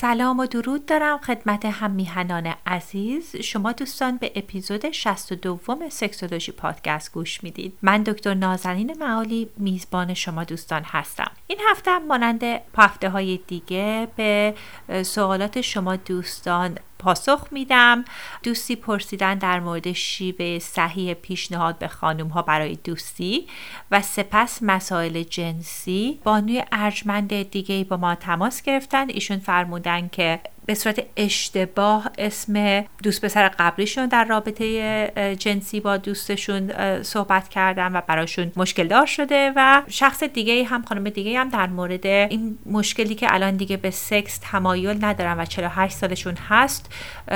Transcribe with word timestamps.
سلام 0.00 0.38
و 0.38 0.46
درود 0.46 0.86
دارم 0.86 1.18
خدمت 1.18 1.64
هم 1.64 1.90
میهنان 1.90 2.54
عزیز. 2.66 3.36
شما 3.36 3.72
دوستان 3.72 4.16
به 4.16 4.32
اپیزود 4.34 4.90
62 4.90 5.88
سکسولوژی 5.88 6.52
پادکست 6.52 7.12
گوش 7.12 7.44
می‌دید. 7.44 7.78
من 7.82 8.02
دکتر 8.02 8.34
نازنین 8.34 8.96
معالی 8.98 9.48
میزبان 9.56 10.14
شما 10.14 10.44
دوستان 10.44 10.82
هستم. 10.84 11.30
این 11.50 11.58
هفته 11.70 11.98
مانند 11.98 12.44
هفته 12.78 13.10
های 13.10 13.40
دیگه 13.46 14.08
به 14.16 14.54
سوالات 15.02 15.60
شما 15.60 15.96
دوستان 15.96 16.78
پاسخ 16.98 17.48
میدم. 17.50 18.04
دوستی 18.42 18.76
پرسیدن 18.76 19.34
در 19.34 19.60
مورد 19.60 19.92
شیوه 19.92 20.58
صحیح 20.58 21.14
پیشنهاد 21.14 21.78
به 21.78 21.88
خانم 21.88 22.28
ها 22.28 22.42
برای 22.42 22.78
دوستی 22.84 23.46
و 23.90 24.02
سپس 24.02 24.58
مسائل 24.62 25.22
جنسی. 25.22 26.20
بانوی 26.24 26.64
ارجمند 26.72 27.50
دیگه 27.50 27.84
با 27.84 27.96
ما 27.96 28.14
تماس 28.14 28.62
گرفتن. 28.62 29.08
ایشون 29.08 29.38
فرمودن 29.38 30.08
که 30.08 30.40
به 30.68 30.74
صورت 30.74 31.02
اشتباه 31.16 32.10
اسم 32.18 32.84
دوست 33.02 33.24
پسر 33.24 33.48
قبلیشون 33.48 34.06
در 34.06 34.24
رابطه 34.24 35.36
جنسی 35.38 35.80
با 35.80 35.96
دوستشون 35.96 36.72
صحبت 37.02 37.48
کردن 37.48 37.96
و 37.96 38.00
براشون 38.06 38.52
مشکل 38.56 38.88
دار 38.88 39.06
شده 39.06 39.52
و 39.56 39.82
شخص 39.88 40.22
دیگه 40.22 40.64
هم 40.64 40.84
خانم 40.84 41.08
دیگه 41.08 41.38
هم 41.38 41.48
در 41.48 41.66
مورد 41.66 42.06
این 42.06 42.58
مشکلی 42.66 43.14
که 43.14 43.34
الان 43.34 43.56
دیگه 43.56 43.76
به 43.76 43.90
سکس 43.90 44.38
تمایل 44.42 45.04
ندارن 45.04 45.40
و 45.40 45.44
48 45.44 45.96
سالشون 45.96 46.34
هست 46.48 46.92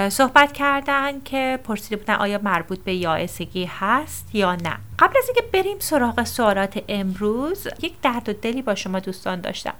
صحبت 0.08 0.52
کردن 0.52 1.20
که 1.20 1.58
پرسیده 1.64 1.96
بودن 1.96 2.14
آیا 2.14 2.40
مربوط 2.42 2.78
به 2.78 2.94
یائسگی 2.94 3.64
هست 3.64 4.34
یا 4.34 4.54
نه. 4.54 4.91
قبل 4.98 5.18
از 5.18 5.24
اینکه 5.28 5.42
بریم 5.52 5.76
سراغ 5.78 6.24
سوالات 6.24 6.82
امروز 6.88 7.68
یک 7.82 7.92
درد 8.02 8.28
و 8.28 8.32
دلی 8.32 8.62
با 8.62 8.74
شما 8.74 9.00
دوستان 9.00 9.40
داشتم. 9.40 9.74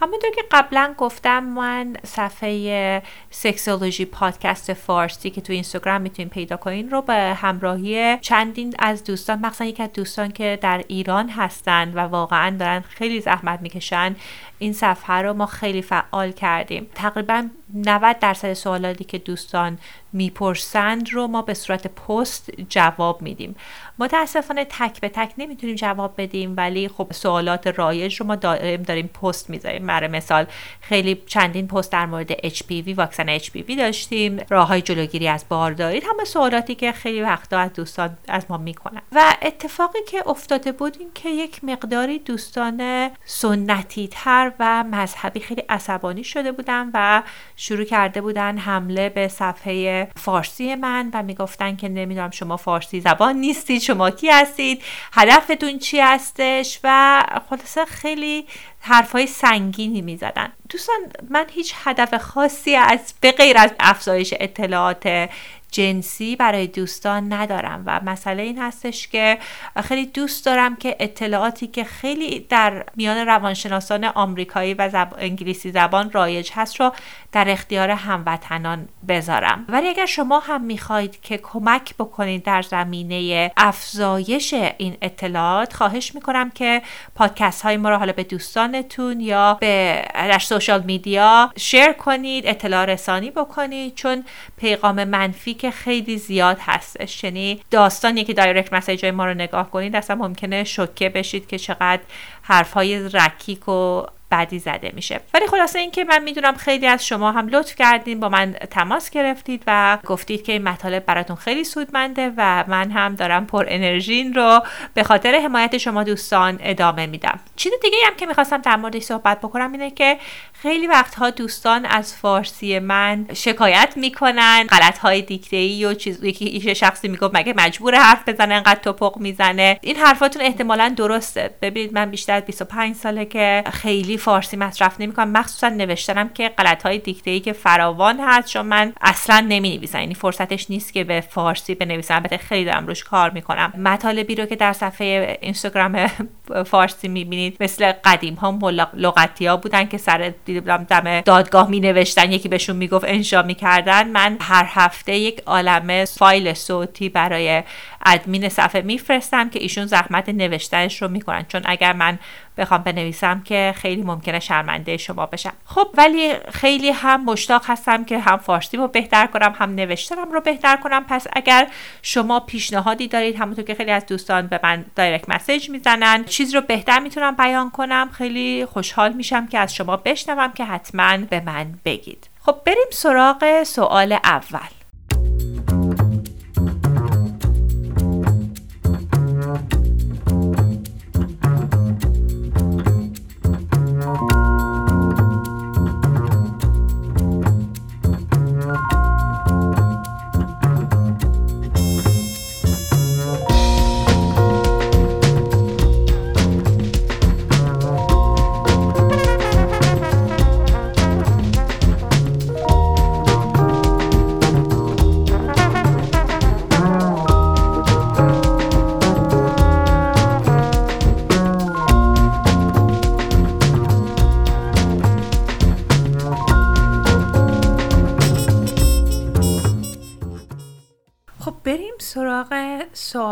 همونطور 0.00 0.30
که 0.30 0.44
قبلا 0.50 0.94
گفتم 0.98 1.44
من 1.44 1.96
صفحه 2.04 3.02
سکسولوژی 3.30 4.04
پادکست 4.04 4.72
فارسی 4.72 5.30
که 5.30 5.40
تو 5.40 5.52
اینستاگرام 5.52 6.00
می‌تونید 6.00 6.32
پیدا 6.32 6.56
کنین 6.56 6.90
رو 6.90 7.02
به 7.02 7.14
همراهی 7.14 8.18
چندین 8.20 8.74
از 8.78 9.04
دوستان 9.04 9.38
مخصوصا 9.38 9.64
یک 9.64 9.80
از 9.80 9.92
دوستان 9.92 10.32
که 10.32 10.58
در 10.62 10.84
ایران 10.88 11.28
هستند 11.28 11.96
و 11.96 11.98
واقعا 11.98 12.56
دارن 12.56 12.80
خیلی 12.80 13.20
زحمت 13.20 13.60
می‌کشن 13.62 14.16
این 14.58 14.72
صفحه 14.72 15.14
رو 15.14 15.32
ما 15.32 15.46
خیلی 15.46 15.82
فعال 15.82 16.32
کردیم. 16.32 16.86
تقریبا 16.94 17.48
90 17.74 18.18
درصد 18.18 18.52
سوالاتی 18.52 19.04
که 19.04 19.18
دوستان 19.18 19.78
می‌پرسند 20.12 21.12
رو 21.12 21.26
ما 21.26 21.42
به 21.42 21.54
صورت 21.54 21.86
پست 21.86 22.50
جواب 22.68 23.22
میدیم. 23.22 23.56
متاسفانه 23.98 24.64
تک 24.64 25.00
به 25.00 25.08
تک 25.08 25.32
نمی‌تونیم 25.38 25.76
جواب 25.76 26.14
بدیم 26.18 26.54
ولی 26.56 26.88
خب 26.88 27.06
سوالات 27.12 27.66
رایج 27.66 28.16
رو 28.16 28.26
ما 28.26 28.36
دائم 28.36 28.82
داریم 28.82 29.06
پست 29.06 29.50
می‌ذاریم. 29.50 29.86
برای 29.86 30.08
مثال 30.08 30.46
خیلی 30.80 31.22
چندین 31.26 31.68
پست 31.68 31.92
در 31.92 32.06
مورد 32.06 32.32
HPV 32.32 32.88
واکسن 32.96 33.38
HPV 33.38 33.76
داشتیم. 33.78 34.38
راه 34.48 34.68
های 34.68 34.82
جلوگیری 34.82 35.28
از 35.28 35.44
بارداری 35.48 36.00
همه 36.00 36.24
سوالاتی 36.24 36.74
که 36.74 36.92
خیلی 36.92 37.22
وقتا 37.22 37.58
از 37.58 37.72
دوستان 37.72 38.16
از 38.28 38.46
ما 38.48 38.56
می‌کنن. 38.56 39.02
و 39.12 39.34
اتفاقی 39.42 39.98
که 40.08 40.28
افتاده 40.28 40.72
بود 40.72 40.96
این 41.00 41.08
که 41.14 41.28
یک 41.28 41.64
مقداری 41.64 42.18
دوستان 42.18 43.10
سنتی 43.24 44.08
تر 44.12 44.45
و 44.58 44.84
مذهبی 44.84 45.40
خیلی 45.40 45.62
عصبانی 45.68 46.24
شده 46.24 46.52
بودن 46.52 46.90
و 46.94 47.22
شروع 47.56 47.84
کرده 47.84 48.20
بودن 48.20 48.58
حمله 48.58 49.08
به 49.08 49.28
صفحه 49.28 50.08
فارسی 50.16 50.74
من 50.74 51.10
و 51.14 51.22
می‌گفتن 51.22 51.76
که 51.76 51.88
نمی‌دونم 51.88 52.30
شما 52.30 52.56
فارسی 52.56 53.00
زبان 53.00 53.36
نیستید 53.36 53.82
شما 53.82 54.10
کی 54.10 54.30
هستید؟ 54.30 54.82
هدفتون 55.12 55.78
چی 55.78 56.00
هستش؟ 56.00 56.80
و 56.84 57.22
خلاصه 57.50 57.84
خیلی 57.84 58.46
حرفای 58.80 59.26
سنگینی 59.26 60.02
می‌زدن. 60.02 60.52
دوستان 60.68 60.96
من 61.30 61.46
هیچ 61.50 61.74
هدف 61.84 62.14
خاصی 62.14 62.74
از 62.74 63.14
به 63.20 63.32
غیر 63.32 63.58
از 63.58 63.70
افزایش 63.80 64.34
اطلاعات 64.40 65.28
جنسی 65.76 66.36
برای 66.36 66.66
دوستان 66.66 67.32
ندارم 67.32 67.82
و 67.86 68.00
مسئله 68.04 68.42
این 68.42 68.58
هستش 68.58 69.08
که 69.08 69.38
خیلی 69.84 70.06
دوست 70.06 70.46
دارم 70.46 70.76
که 70.76 70.96
اطلاعاتی 71.00 71.66
که 71.66 71.84
خیلی 71.84 72.40
در 72.40 72.84
میان 72.96 73.26
روانشناسان 73.26 74.04
آمریکایی 74.04 74.74
و 74.74 75.06
انگلیسی 75.18 75.70
زبان 75.70 76.10
رایج 76.10 76.50
هست 76.54 76.80
رو 76.80 76.92
در 77.32 77.50
اختیار 77.50 77.90
هموطنان 77.90 78.88
بذارم. 79.08 79.64
ولی 79.68 79.88
اگر 79.88 80.06
شما 80.06 80.38
هم 80.40 80.60
می‌خواهید 80.60 81.20
که 81.20 81.38
کمک 81.38 81.94
بکنید 81.98 82.42
در 82.42 82.62
زمینه 82.62 83.50
افزایش 83.56 84.54
این 84.78 84.96
اطلاعات 85.02 85.72
خواهش 85.72 86.14
می‌کنم 86.14 86.50
که 86.50 86.82
پادکست 87.14 87.62
های 87.62 87.76
ما 87.76 87.90
رو 87.90 87.96
حالا 87.96 88.12
به 88.12 88.22
دوستانتون 88.24 89.20
یا 89.20 89.54
به 89.60 90.04
در 90.14 90.38
سوشال 90.38 90.82
میدیا 90.82 91.52
شیر 91.56 91.92
کنید 91.92 92.46
اطلاع 92.46 92.84
رسانی 92.84 93.30
بکنید 93.30 93.94
چون 93.94 94.24
پیغام 94.56 95.04
منفی 95.04 95.54
که 95.54 95.65
خیلی 95.70 96.18
زیاد 96.18 96.58
هستش. 96.60 97.24
یعنی 97.24 97.60
داستانی 97.70 98.24
که 98.24 98.34
دایرکت 98.34 98.72
مسیج 98.72 99.06
ما 99.06 99.26
رو 99.26 99.34
نگاه 99.34 99.70
کنید 99.70 99.96
اصلا 99.96 100.16
ممکنه 100.16 100.64
شوکه 100.64 101.08
بشید 101.08 101.46
که 101.46 101.58
چقدر 101.58 102.02
حرفهای 102.42 103.08
رکیک 103.08 103.68
و 103.68 104.06
بعدی 104.30 104.58
زده 104.58 104.92
میشه. 104.94 105.20
ولی 105.34 105.46
خلاصه 105.46 105.78
اینکه 105.78 106.04
من 106.04 106.22
می‌دونم 106.22 106.54
خیلی 106.54 106.86
از 106.86 107.06
شما 107.06 107.32
هم 107.32 107.48
لطف 107.48 107.74
کردین 107.74 108.20
با 108.20 108.28
من 108.28 108.52
تماس 108.52 109.10
گرفتید 109.10 109.62
و 109.66 109.98
گفتید 110.06 110.44
که 110.44 110.52
این 110.52 110.62
مطالب 110.62 111.04
براتون 111.04 111.36
خیلی 111.36 111.64
سودمنده 111.64 112.32
و 112.36 112.64
من 112.68 112.90
هم 112.90 113.14
دارم 113.14 113.46
پر 113.46 113.64
انرژین 113.68 114.34
رو 114.34 114.62
به 114.94 115.02
خاطر 115.02 115.34
حمایت 115.44 115.78
شما 115.78 116.04
دوستان 116.04 116.58
ادامه 116.62 117.06
میدم. 117.06 117.40
چیز 117.56 117.72
دیگه 117.82 117.96
هم 118.06 118.14
که 118.16 118.26
می‌خواستم 118.26 118.58
در 118.58 118.76
موردش 118.76 119.02
صحبت 119.02 119.40
بکنم 119.40 119.72
اینه 119.72 119.90
که 119.90 120.18
خیلی 120.62 120.86
وقتها 120.86 121.30
دوستان 121.30 121.84
از 121.84 122.14
فارسی 122.14 122.78
من 122.78 123.26
شکایت 123.34 123.92
می‌کنن 123.96 124.66
غلط 124.70 124.98
های 124.98 125.22
دیکته 125.22 125.56
ای 125.56 125.84
و 125.84 125.94
چیز 125.94 126.24
یکی 126.24 126.74
شخصی 126.74 127.08
می‌گفت 127.08 127.34
مگه 127.34 127.54
مجبور 127.56 127.94
حرف 127.94 128.28
بزنه 128.28 128.54
انقدر 128.54 128.80
توپق 128.80 129.18
می‌زنه. 129.18 129.78
این 129.82 129.96
حرفاتون 129.96 130.42
احتمالا 130.42 130.94
درسته. 130.96 131.50
ببینید 131.62 131.92
من 131.94 132.10
بیشتر 132.10 132.36
از 132.36 132.42
25 132.44 132.94
ساله 132.94 133.24
که 133.24 133.64
خیلی 133.72 134.18
فارسی 134.18 134.56
مصرف 134.56 135.00
نمی‌کنم. 135.00 135.28
مخصوصا 135.28 135.68
نوشتنم 135.68 136.28
که 136.28 136.48
غلط 136.48 136.82
های 136.82 136.98
دیکته 136.98 137.30
ای 137.30 137.40
که 137.40 137.52
فراوان 137.52 138.20
هست 138.20 138.48
چون 138.48 138.66
من 138.66 138.92
اصلا 139.00 139.46
نمی 139.48 139.76
نویسم 139.76 139.98
یعنی 139.98 140.14
فرصتش 140.14 140.70
نیست 140.70 140.92
که 140.92 141.04
به 141.04 141.20
فارسی 141.20 141.74
بنویسم. 141.74 142.14
البته 142.14 142.36
خیلی 142.36 142.64
دارم 142.64 142.86
روش 142.86 143.04
کار 143.04 143.30
می‌کنم. 143.30 143.72
مطالبی 143.78 144.34
رو 144.34 144.46
که 144.46 144.56
در 144.56 144.72
صفحه 144.72 145.38
اینستاگرام 145.40 146.06
فارسی 146.70 147.08
می‌بینید 147.08 147.56
مثل 147.60 147.92
قدیم 148.04 148.34
ها 148.34 148.58
لغتی 148.94 149.46
ها 149.46 149.56
بودن 149.56 149.84
که 149.84 149.98
سر 149.98 150.32
دم 150.54 151.20
دادگاه 151.20 151.70
می 151.70 151.80
نوشتن 151.80 152.32
یکی 152.32 152.48
بهشون 152.48 152.76
می‌گفت 152.76 153.04
انشا 153.08 153.42
می‌کردن. 153.42 154.08
من 154.08 154.36
هر 154.40 154.66
هفته 154.68 155.16
یک 155.16 155.42
عالمه 155.46 156.04
فایل 156.04 156.54
صوتی 156.54 157.08
برای 157.08 157.62
ادمین 158.06 158.48
صفحه 158.48 158.82
میفرستم 158.82 159.50
که 159.50 159.62
ایشون 159.62 159.86
زحمت 159.86 160.28
نوشتنش 160.28 161.02
رو 161.02 161.08
می‌کنن. 161.08 161.44
چون 161.48 161.62
اگر 161.64 161.92
من 161.92 162.18
بخوام 162.58 162.82
بنویسم 162.82 163.42
که 163.42 163.74
خیلی 163.76 164.02
ممکنه 164.02 164.40
شرمنده 164.40 164.96
شما 164.96 165.26
بشم. 165.26 165.52
خب 165.64 165.88
ولی 165.94 166.34
خیلی 166.52 166.90
هم 166.90 167.24
مشتاق 167.24 167.62
هستم 167.66 168.04
که 168.04 168.18
هم 168.18 168.36
فارسی 168.36 168.76
رو 168.76 168.88
بهتر 168.88 169.26
کنم 169.26 169.54
هم 169.58 169.74
نوشتنم 169.74 170.32
رو 170.32 170.40
بهتر 170.40 170.76
کنم. 170.76 171.04
پس 171.08 171.26
اگر 171.32 171.68
شما 172.02 172.40
پیشنهادی 172.40 173.08
دارید 173.08 173.36
همونطور 173.36 173.64
که 173.64 173.74
خیلی 173.74 173.90
از 173.90 174.06
دوستان 174.06 174.46
به 174.46 174.60
من 174.62 174.84
دایرکت 174.96 175.28
مسیج 175.28 175.70
می‌زنن 175.70 176.24
چیز 176.24 176.54
رو 176.54 176.60
بهتر 176.60 176.98
می‌تونم 176.98 177.36
بیان 177.36 177.70
کنم. 177.70 178.10
خیلی 178.12 178.66
خوشحال 178.66 179.12
میشم 179.12 179.46
که 179.46 179.58
از 179.58 179.74
شما 179.74 179.96
بشنوم 179.96 180.52
که 180.52 180.64
حتما 180.64 181.16
به 181.16 181.40
من 181.40 181.74
بگید. 181.84 182.28
خب 182.40 182.56
بریم 182.66 182.86
سراغ 182.90 183.62
سوال 183.62 184.12
اول. 184.12 184.85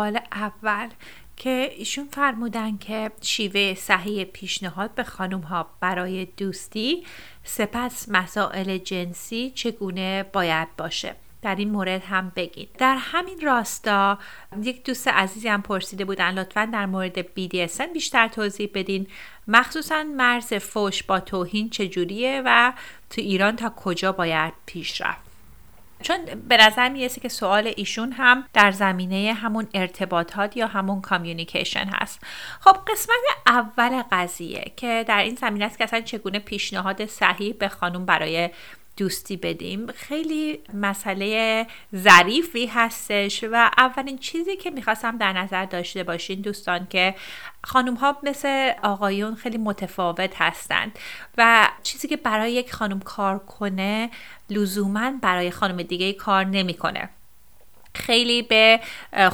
سوال 0.05 0.19
اول 0.31 0.89
که 1.37 1.71
ایشون 1.77 2.07
فرمودن 2.11 2.77
که 2.77 3.11
شیوه 3.21 3.73
صحیح 3.73 4.23
پیشنهاد 4.23 4.95
به 4.95 5.03
خانم 5.03 5.39
ها 5.39 5.69
برای 5.79 6.25
دوستی 6.25 7.03
سپس 7.43 8.09
مسائل 8.09 8.77
جنسی 8.77 9.51
چگونه 9.55 10.25
باید 10.33 10.67
باشه؟ 10.77 11.15
در 11.41 11.55
این 11.55 11.71
مورد 11.71 12.03
هم 12.03 12.31
بگید 12.35 12.69
در 12.77 12.97
همین 12.99 13.41
راستا 13.41 14.19
یک 14.61 14.83
دوست 14.83 15.07
عزیزی 15.07 15.47
هم 15.47 15.61
پرسیده 15.61 16.05
بودن 16.05 16.39
لطفا 16.39 16.69
در 16.73 16.85
مورد 16.85 17.21
BDSM 17.21 17.93
بیشتر 17.93 18.27
توضیح 18.27 18.69
بدین. 18.73 19.07
مخصوصا 19.47 20.03
مرز 20.03 20.53
فوش 20.53 21.03
با 21.03 21.19
توهین 21.19 21.69
چجوریه 21.69 22.41
و 22.45 22.73
تو 23.09 23.21
ایران 23.21 23.55
تا 23.55 23.69
کجا 23.69 24.11
باید 24.11 24.53
پیش 24.65 25.01
رفت؟ 25.01 25.24
چون 26.05 26.25
به 26.47 26.57
نظر 26.57 26.89
می‌رسه 26.89 27.21
که 27.21 27.29
سوال 27.29 27.73
ایشون 27.75 28.11
هم 28.11 28.43
در 28.53 28.71
زمینه 28.71 29.33
همون 29.33 29.67
ارتباطات 29.73 30.57
یا 30.57 30.67
همون 30.67 31.01
کامیونیکیشن 31.01 31.85
هست. 31.85 32.19
خب 32.59 32.77
قسمت 32.87 33.17
اول 33.47 34.03
قضیه 34.11 34.71
که 34.75 35.05
در 35.07 35.23
این 35.23 35.35
زمینه 35.35 35.65
است 35.65 35.77
که 35.77 35.83
اصلا 35.83 36.01
چگونه 36.01 36.39
پیشنهاد 36.39 37.05
صحیح 37.05 37.53
به 37.53 37.67
خانم 37.69 38.05
برای 38.05 38.49
دوستی 38.97 39.37
بدیم 39.37 39.87
خیلی 39.87 40.59
مسئله 40.73 41.67
ظریفی 41.95 42.65
هستش 42.65 43.43
و 43.43 43.69
اولین 43.77 44.17
چیزی 44.17 44.55
که 44.55 44.71
می‌خواستم 44.71 45.17
در 45.17 45.33
نظر 45.33 45.65
داشته 45.65 46.03
باشین 46.03 46.41
دوستان 46.41 46.87
که 46.89 47.15
خانم 47.63 47.93
ها 47.93 48.17
مثل 48.23 48.71
آقایون 48.83 49.35
خیلی 49.35 49.57
متفاوت 49.57 50.41
هستند 50.41 50.99
و 51.37 51.69
چیزی 51.83 52.07
که 52.07 52.17
برای 52.17 52.53
یک 52.53 52.73
خانم 52.73 52.99
کار 52.99 53.39
کنه 53.39 54.09
لزوما 54.49 55.11
برای 55.21 55.51
خانم 55.51 55.83
دیگه 55.83 56.13
کار 56.13 56.45
نمی‌کنه. 56.45 57.09
خیلی 57.97 58.41
به 58.41 58.79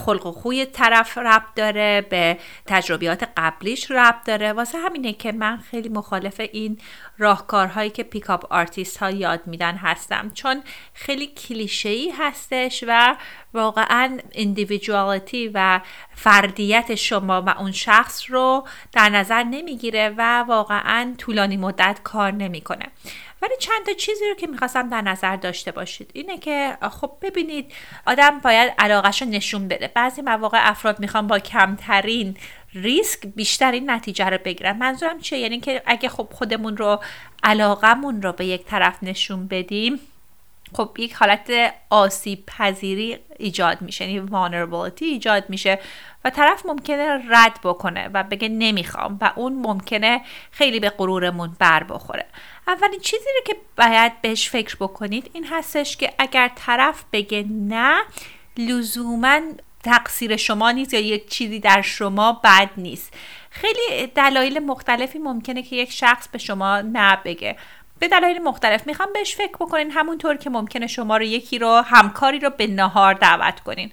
خلق 0.06 0.26
و 0.26 0.32
خوی 0.32 0.66
طرف 0.66 1.18
ربط 1.18 1.44
داره 1.56 2.08
به 2.10 2.38
تجربیات 2.66 3.30
قبلیش 3.38 3.92
ربط 3.92 4.16
داره. 4.26 4.54
واسه 4.54 4.78
همینه 4.78 5.14
که 5.14 5.32
من 5.32 5.58
خیلی 5.58 5.90
مخالف 5.90 6.40
این 6.40 6.80
راهکارهایی 7.18 7.90
که 7.90 8.04
pickup 8.04 8.54
artist 8.54 8.98
ها 8.98 9.12
یاد 9.12 9.42
میدن 9.46 9.76
هستم. 9.76 10.32
چون 10.34 10.64
خیلی 10.94 11.28
کلیشه‌ای 11.28 12.14
هستش 12.18 12.84
و 12.88 13.16
واقعا 13.54 14.18
individuality 14.34 15.52
و 15.54 15.82
فردیت 16.16 16.96
شما 16.96 17.42
و 17.42 17.50
اون 17.50 17.72
شخص 17.72 18.24
رو 18.28 18.68
در 18.92 19.10
نظر 19.10 19.44
نمی‌گیره 19.44 20.14
و 20.18 20.44
واقعا 20.48 21.16
طولانی 21.18 21.58
مدت 21.58 22.00
کار 22.04 22.32
نمی‌کنه. 22.32 22.86
ولی 23.42 23.54
چند 23.60 23.86
تا 23.86 23.94
چیزی 23.94 24.30
رو 24.30 24.36
که 24.36 24.48
می‌خواستم 24.48 24.90
در 24.90 25.02
نظر 25.02 25.36
داشته 25.36 25.72
باشید. 25.72 26.12
اینه 26.14 26.38
که 26.38 26.78
خب 26.92 27.12
ببینید 27.22 27.74
آدم 28.08 28.40
باید 28.40 28.74
علاقش 28.78 29.22
رو 29.22 29.28
نشون 29.28 29.68
بده. 29.68 29.88
بعضی 29.88 30.22
مواقع 30.22 30.60
افراد 30.62 31.00
می‌خوان 31.00 31.28
با 31.28 31.40
کمترین 31.40 32.38
ریسک 32.74 33.28
بیشترین 33.36 33.90
نتیجه 33.90 34.26
رو 34.30 34.38
بگیرن. 34.46 34.78
منظورم 34.78 35.20
چیه؟ 35.20 35.40
یعنی 35.40 35.60
که 35.60 35.82
اگه 35.86 36.10
خب 36.10 36.28
خودمون 36.32 36.78
رو 36.78 37.00
علاقمون 37.44 38.22
رو 38.22 38.34
به 38.34 38.46
یک 38.46 38.66
طرف 38.66 38.98
نشون 39.04 39.48
بدیم 39.48 40.00
خب 40.74 40.90
یک 41.00 41.14
حالت 41.14 41.74
آسیب 41.90 42.46
پذیری 42.46 43.20
ایجاد 43.40 43.82
میشه 43.82 44.12
یعنی 44.12 44.28
vulnerability 44.28 45.02
ایجاد 45.02 45.50
میشه 45.50 45.80
و 46.26 46.30
طرف 46.30 46.66
ممکنه 46.66 47.22
رد 47.30 47.60
بکنه 47.64 48.10
و 48.14 48.24
بگه 48.24 48.50
نمی‌خوام 48.50 49.18
و 49.22 49.32
اون 49.36 49.54
ممکنه 49.54 50.22
خیلی 50.52 50.80
به 50.80 50.90
غرورمون 50.90 51.56
بر 51.60 51.84
بخوره. 51.84 52.26
اولین 52.68 53.00
چیزی 53.00 53.30
رو 53.36 53.44
که 53.46 53.56
باید 53.78 54.22
بهش 54.22 54.50
فکر 54.50 54.76
بکنید 54.76 55.30
این 55.34 55.46
هستش 55.48 55.98
که 55.98 56.14
اگر 56.18 56.52
طرف 56.56 57.04
بگه 57.14 57.46
نه 57.50 58.02
لزوما 58.58 59.40
تقصیر 59.84 60.36
شما 60.36 60.72
نیست 60.72 60.94
یا 60.94 61.00
یک 61.00 61.30
چیزی 61.30 61.60
در 61.60 61.82
شما 61.82 62.42
بد 62.44 62.70
نیست. 62.78 63.14
خیلی 63.50 64.08
دلایل 64.08 64.60
مختلفی 64.60 65.20
ممکنه 65.20 65.64
که 65.64 65.76
یک 65.76 65.92
شخص 65.92 66.28
به 66.28 66.38
شما 66.38 66.82
نه 66.82 67.18
بگه. 67.26 67.58
به 68.00 68.08
دلایل 68.08 68.40
مختلف 68.40 68.88
می‌خوام 68.88 69.10
بهش 69.14 69.36
فکر 69.36 69.56
بکنین 69.60 69.92
همونطور 69.92 70.38
که 70.38 70.50
ممکنه 70.50 70.88
شما 70.88 71.18
رو 71.18 71.24
یکی 71.24 71.60
رو 71.60 71.82
همکاری 71.86 72.40
رو 72.40 72.50
به 72.50 72.68
نهار 72.68 73.14
دعوت 73.14 73.60
کنین. 73.60 73.92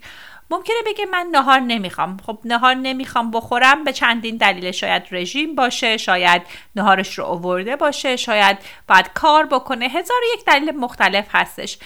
ممکنه 0.51 0.77
بگه 0.87 1.07
من 1.07 1.27
نهار 1.33 1.61
نمی‌خوام. 1.61 2.17
خب 2.27 2.39
نهار 2.45 2.75
نمی‌خوام 2.75 3.31
بخورم 3.31 3.85
به 3.85 3.93
چندین 3.93 4.37
دلیل. 4.37 4.71
شاید 4.71 5.03
رژیم 5.11 5.55
باشه 5.55 5.97
شاید 5.97 6.43
نهارش 6.77 7.19
رو 7.19 7.25
اوورده 7.25 7.77
باشه 7.77 8.17
شاید 8.17 8.59
باید 8.89 9.11
کار 9.15 9.47
بکنه. 9.47 9.87
هزار 9.87 10.19
یک 10.35 10.45
دلیل 10.45 10.71
مختلف 10.71 11.27
هستش. 11.33 11.79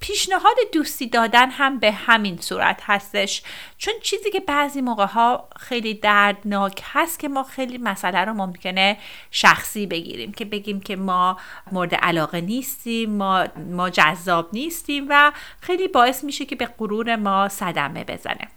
پیشنهاد 0.00 0.56
دوستی 0.72 1.06
دادن 1.06 1.50
هم 1.50 1.78
به 1.78 1.92
همین 1.92 2.36
صورت 2.36 2.80
هستش. 2.82 3.42
چون 3.78 3.94
چیزی 4.02 4.30
که 4.30 4.40
بعضی 4.40 4.80
موقع 4.80 5.06
ها 5.06 5.48
خیلی 5.60 5.94
دردناک 5.94 6.82
هست 6.92 7.18
که 7.18 7.28
ما 7.28 7.42
خیلی 7.42 7.78
مسئله 7.78 8.18
رو 8.18 8.32
ممکنه 8.32 8.98
شخصی 9.30 9.86
بگیریم 9.86 10.32
که 10.32 10.44
بگیم 10.44 10.80
که 10.80 10.96
ما 10.96 11.38
مورد 11.72 11.94
علاقه 11.94 12.40
نیستیم 12.40 13.10
ما, 13.10 13.46
ما 13.70 13.90
جذاب 13.90 14.48
نیستیم 14.52 15.06
و 15.08 15.32
خیلی 15.60 15.88
باعث 15.88 16.24
میشه 16.24 16.44
که 16.44 16.56
به 16.56 16.66
غرور 16.66 17.16
ما 17.16 17.48
صدمه 17.48 18.04
بزنه. 18.04 18.48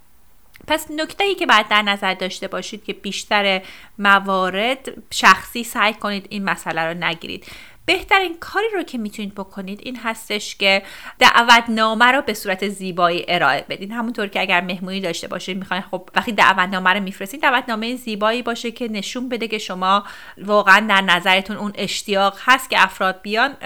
پس 0.66 0.90
نکته 0.90 1.24
ای 1.24 1.34
که 1.34 1.46
باید 1.46 1.68
در 1.68 1.82
نظر 1.82 2.14
داشته 2.14 2.48
باشید 2.48 2.84
که 2.84 2.92
بیشتر 2.92 3.62
موارد 3.98 4.88
شخصی 5.10 5.64
سعی 5.64 5.94
کنید 5.94 6.26
این 6.30 6.44
مسئله 6.44 6.82
رو 6.82 6.94
نگیرید. 6.94 7.46
بهترین 7.88 8.36
کاری 8.40 8.66
رو 8.74 8.82
که 8.82 8.98
می‌تونید 8.98 9.34
بکنید 9.34 9.80
این 9.82 9.96
هستش 9.96 10.56
که 10.56 10.82
دعوتنامه 11.18 12.04
رو 12.04 12.22
به 12.22 12.34
صورت 12.34 12.68
زیبایی 12.68 13.24
ارائه 13.28 13.64
بدین. 13.68 13.92
همونطور 13.92 14.26
که 14.26 14.40
اگر 14.40 14.60
مهمونی 14.60 15.00
داشته 15.00 15.28
باشید 15.28 15.58
می‌خواین 15.58 15.82
خب 15.90 16.08
وقتی 16.16 16.32
دعوتنامه 16.32 16.90
رو 16.90 17.00
میفرستین 17.00 17.40
دعوتنامه 17.40 17.96
زیبایی 17.96 18.42
باشه 18.42 18.70
که 18.70 18.88
نشون 18.88 19.28
بده 19.28 19.48
که 19.48 19.58
شما 19.58 20.04
واقعا 20.38 20.86
در 20.88 21.00
نظرتون 21.00 21.56
اون 21.56 21.72
اشتیاق 21.74 22.38
هست 22.44 22.70
که 22.70 22.82
افراد 22.82 23.22
بیان 23.22 23.56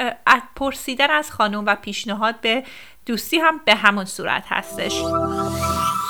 پرسیدن 0.57 1.11
از 1.11 1.31
خانم 1.33 1.65
و 1.67 1.75
پیشنهاد 1.75 2.41
به 2.41 2.65
دوستی 3.07 3.39
هم 3.39 3.61
به 3.65 3.75
همون 3.75 4.05
صورت 4.05 4.45
هستش. 4.49 5.03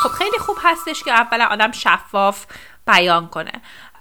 خب 0.03 0.09
خیلی 0.09 0.39
خوب 0.39 0.57
هستش 0.63 1.03
که 1.03 1.13
اولا 1.13 1.45
آدم 1.45 1.73
شفاف 1.73 2.47
بیان 2.87 3.29
کنه. 3.29 3.53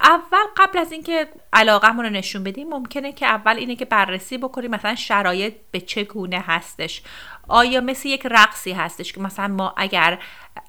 اول 0.03 0.45
قبل 0.57 0.79
از 0.79 0.91
اینکه 0.91 1.27
علاقه 1.53 1.87
رو 1.87 2.09
نشون 2.09 2.43
بدیم 2.43 2.69
ممکنه 2.69 3.13
که 3.13 3.25
اول 3.25 3.55
اینه 3.55 3.75
که 3.75 3.85
بررسی 3.85 4.37
بکنیم 4.37 4.71
مثلا 4.71 4.95
شرایط 4.95 5.53
به 5.71 5.81
چه 5.81 6.03
گونه 6.03 6.39
هستش. 6.39 7.03
آیا 7.47 7.81
مثل 7.81 8.09
یک 8.09 8.25
رقصی 8.25 8.71
هستش 8.71 9.13
که 9.13 9.21
مثلا 9.21 9.47
ما 9.47 9.73
اگر 9.77 10.19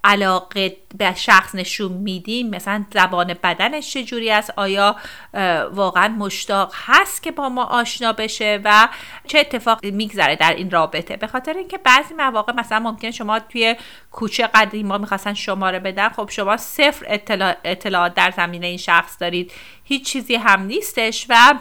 علاقه 0.05 0.77
به 0.99 1.15
شخص 1.15 1.55
نشون 1.55 1.93
میدیم؟ 1.93 2.51
مثلا 2.51 2.85
زبان 2.95 3.35
بدنش 3.43 3.93
چجوری 3.93 4.31
است؟ 4.31 4.53
آیا 4.57 4.97
واقعا 5.73 6.09
مشتاق 6.09 6.75
هست 6.87 7.23
که 7.23 7.31
با 7.31 7.49
ما 7.49 7.65
آشنا 7.65 8.13
بشه 8.13 8.61
و 8.65 8.89
چه 9.27 9.39
اتفاق 9.39 9.85
میگذره 9.85 10.37
در 10.37 10.55
این 10.55 10.71
رابطه؟ 10.71 11.17
به 11.17 11.27
خاطر 11.27 11.53
اینکه 11.53 11.79
بعضی 11.79 12.15
مواقع 12.15 12.53
مثلا 12.53 12.79
ممکنه 12.79 13.11
شما 13.11 13.39
توی 13.41 13.77
کوچه 14.11 14.47
قدیما 14.47 14.99
می‌خواستن 14.99 15.35
شماره 15.35 15.79
بدن 15.79 16.09
خب 16.09 16.31
شما 16.31 16.57
صفر 16.57 17.07
اطلاع 17.09 17.57
اطلاعات 17.65 18.15
در 18.15 18.31
زمینه 18.31 18.67
این 18.67 18.79
شخص 18.79 19.17
دارید. 19.21 19.53
هیچ 19.85 20.07
چیزی 20.07 20.35
هم 20.35 20.63
نیستش 20.63 21.27
و 21.29 21.55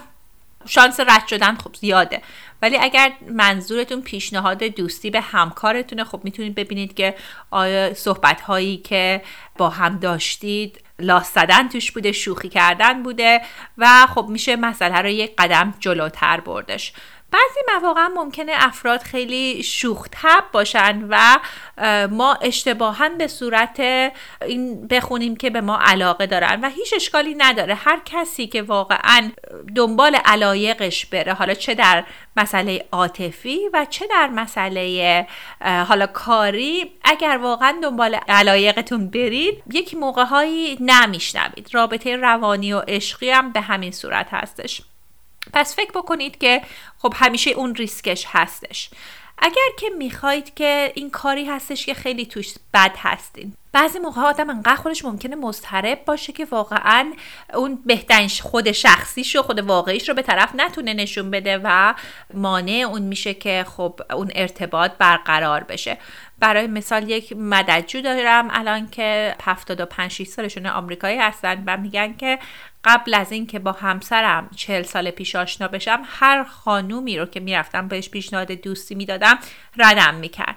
شانس 0.65 0.99
رد 0.99 1.27
شدن 1.27 1.55
خب 1.55 1.75
زیاده. 1.75 2.21
ولی 2.61 2.77
اگر 2.77 3.11
منظورتون 3.27 4.01
پیشنهاد 4.01 4.63
دوستی 4.63 5.09
به 5.09 5.21
همکارتونه 5.21 6.03
خب 6.03 6.21
می‌تونید 6.23 6.55
ببینید 6.55 6.93
که 6.93 7.15
آیا 7.51 7.93
صحبت 7.93 8.41
هایی 8.41 8.77
که 8.77 9.21
با 9.57 9.69
هم 9.69 9.97
داشتید 9.97 10.81
لاس 10.99 11.33
زدن 11.33 11.69
توش 11.69 11.91
بوده 11.91 12.11
شوخی 12.11 12.49
کردن 12.49 13.03
بوده 13.03 13.41
و 13.77 14.07
خب 14.15 14.25
میشه 14.29 14.55
مسئله 14.55 14.95
رو 14.95 15.09
یک 15.09 15.33
قدم 15.37 15.73
جلوتر 15.79 16.39
بردش. 16.39 16.93
بعضی 17.31 17.59
مواقع 17.73 18.07
ممکنه 18.07 18.51
افراد 18.55 19.01
خیلی 19.01 19.63
شوخ 19.63 20.07
باشن 20.51 21.07
و 21.09 21.39
ما 22.07 22.33
اشتباها 22.41 23.09
به 23.09 23.27
صورت 23.27 23.79
این 24.41 24.87
بخونیم 24.87 25.35
که 25.35 25.49
به 25.49 25.61
ما 25.61 25.79
علاقه 25.81 26.25
دارن 26.25 26.61
و 26.61 26.69
هیچ 26.69 26.93
اشکالی 26.95 27.35
نداره. 27.37 27.75
هر 27.75 28.01
کسی 28.05 28.47
که 28.47 28.61
واقعا 28.61 29.31
دنبال 29.75 30.15
علایقش 30.15 31.05
بره 31.05 31.33
حالا 31.33 31.53
چه 31.53 31.75
در 31.75 32.03
مسئله 32.37 32.85
عاطفی 32.91 33.59
و 33.73 33.85
چه 33.89 34.07
در 34.07 34.27
مسئله 34.27 35.27
حالا 35.87 36.07
کاری 36.07 36.91
اگر 37.03 37.39
واقعا 37.41 37.79
دنبال 37.83 38.15
علایقتون 38.15 39.09
برید 39.09 39.63
یک 39.73 39.93
موقع 39.93 40.23
هایی 40.23 40.77
نمیشنوید. 40.79 41.69
رابطه 41.71 42.15
روانی 42.15 42.73
و 42.73 42.79
عشقی 42.79 43.29
هم 43.29 43.51
به 43.51 43.61
همین 43.61 43.91
صورت 43.91 44.27
هستش. 44.31 44.81
پس 45.53 45.75
فکر 45.75 45.91
بکنید 45.91 46.37
که 46.37 46.61
خب 46.97 47.13
همیشه 47.15 47.51
اون 47.51 47.75
ریسکش 47.75 48.25
هستش. 48.27 48.89
اگر 49.37 49.69
که 49.79 49.89
می‌خواید 49.97 50.53
که 50.53 50.91
این 50.95 51.09
کاری 51.09 51.45
هستش 51.45 51.85
که 51.85 51.93
خیلی 51.93 52.25
توش 52.25 52.53
بد 52.73 52.95
هستین 52.97 53.53
بعضی 53.73 53.99
موقع 53.99 54.21
آدم 54.21 54.49
انقدر 54.49 54.75
خودش 54.75 55.05
ممکنه 55.05 55.35
مضطرب 55.35 56.05
باشه 56.05 56.33
که 56.33 56.45
واقعا 56.45 57.13
اون 57.53 57.79
بهترین 57.85 58.29
خود 58.41 58.71
شخصیش 58.71 59.35
و 59.35 59.41
خود 59.41 59.59
واقعیش 59.59 60.09
رو 60.09 60.15
به 60.15 60.21
طرف 60.21 60.55
نتونه 60.55 60.93
نشون 60.93 61.31
بده 61.31 61.61
و 61.63 61.93
مانع 62.33 62.85
اون 62.87 63.01
میشه 63.01 63.33
که 63.33 63.65
خب 63.67 63.99
اون 64.13 64.31
ارتباط 64.35 64.91
برقرار 64.97 65.63
بشه. 65.63 65.97
برای 66.39 66.67
مثال 66.67 67.09
یک 67.09 67.33
مددجو 67.37 68.01
دارم 68.01 68.47
الان 68.51 68.89
که 68.89 69.35
75 69.43 70.11
6 70.11 70.27
سالشون 70.27 70.65
آمریکایی 70.65 71.17
هستن 71.17 71.63
و 71.67 71.77
میگن 71.77 72.13
که 72.13 72.39
قبل 72.83 73.13
از 73.13 73.31
اینکه 73.31 73.59
با 73.59 73.71
همسرم 73.71 74.49
40 74.55 74.83
سال 74.83 75.11
پیش 75.11 75.35
آشنا 75.35 75.67
بشم 75.67 76.01
هر 76.05 76.43
خانومی 76.43 77.17
رو 77.17 77.25
که 77.25 77.39
می‌رفتم 77.39 77.87
بهش 77.87 78.09
پیشنهاد 78.09 78.51
دوستی 78.51 78.95
می‌دادم 78.95 79.39
ردم 79.77 80.13
می‌کرد. 80.13 80.55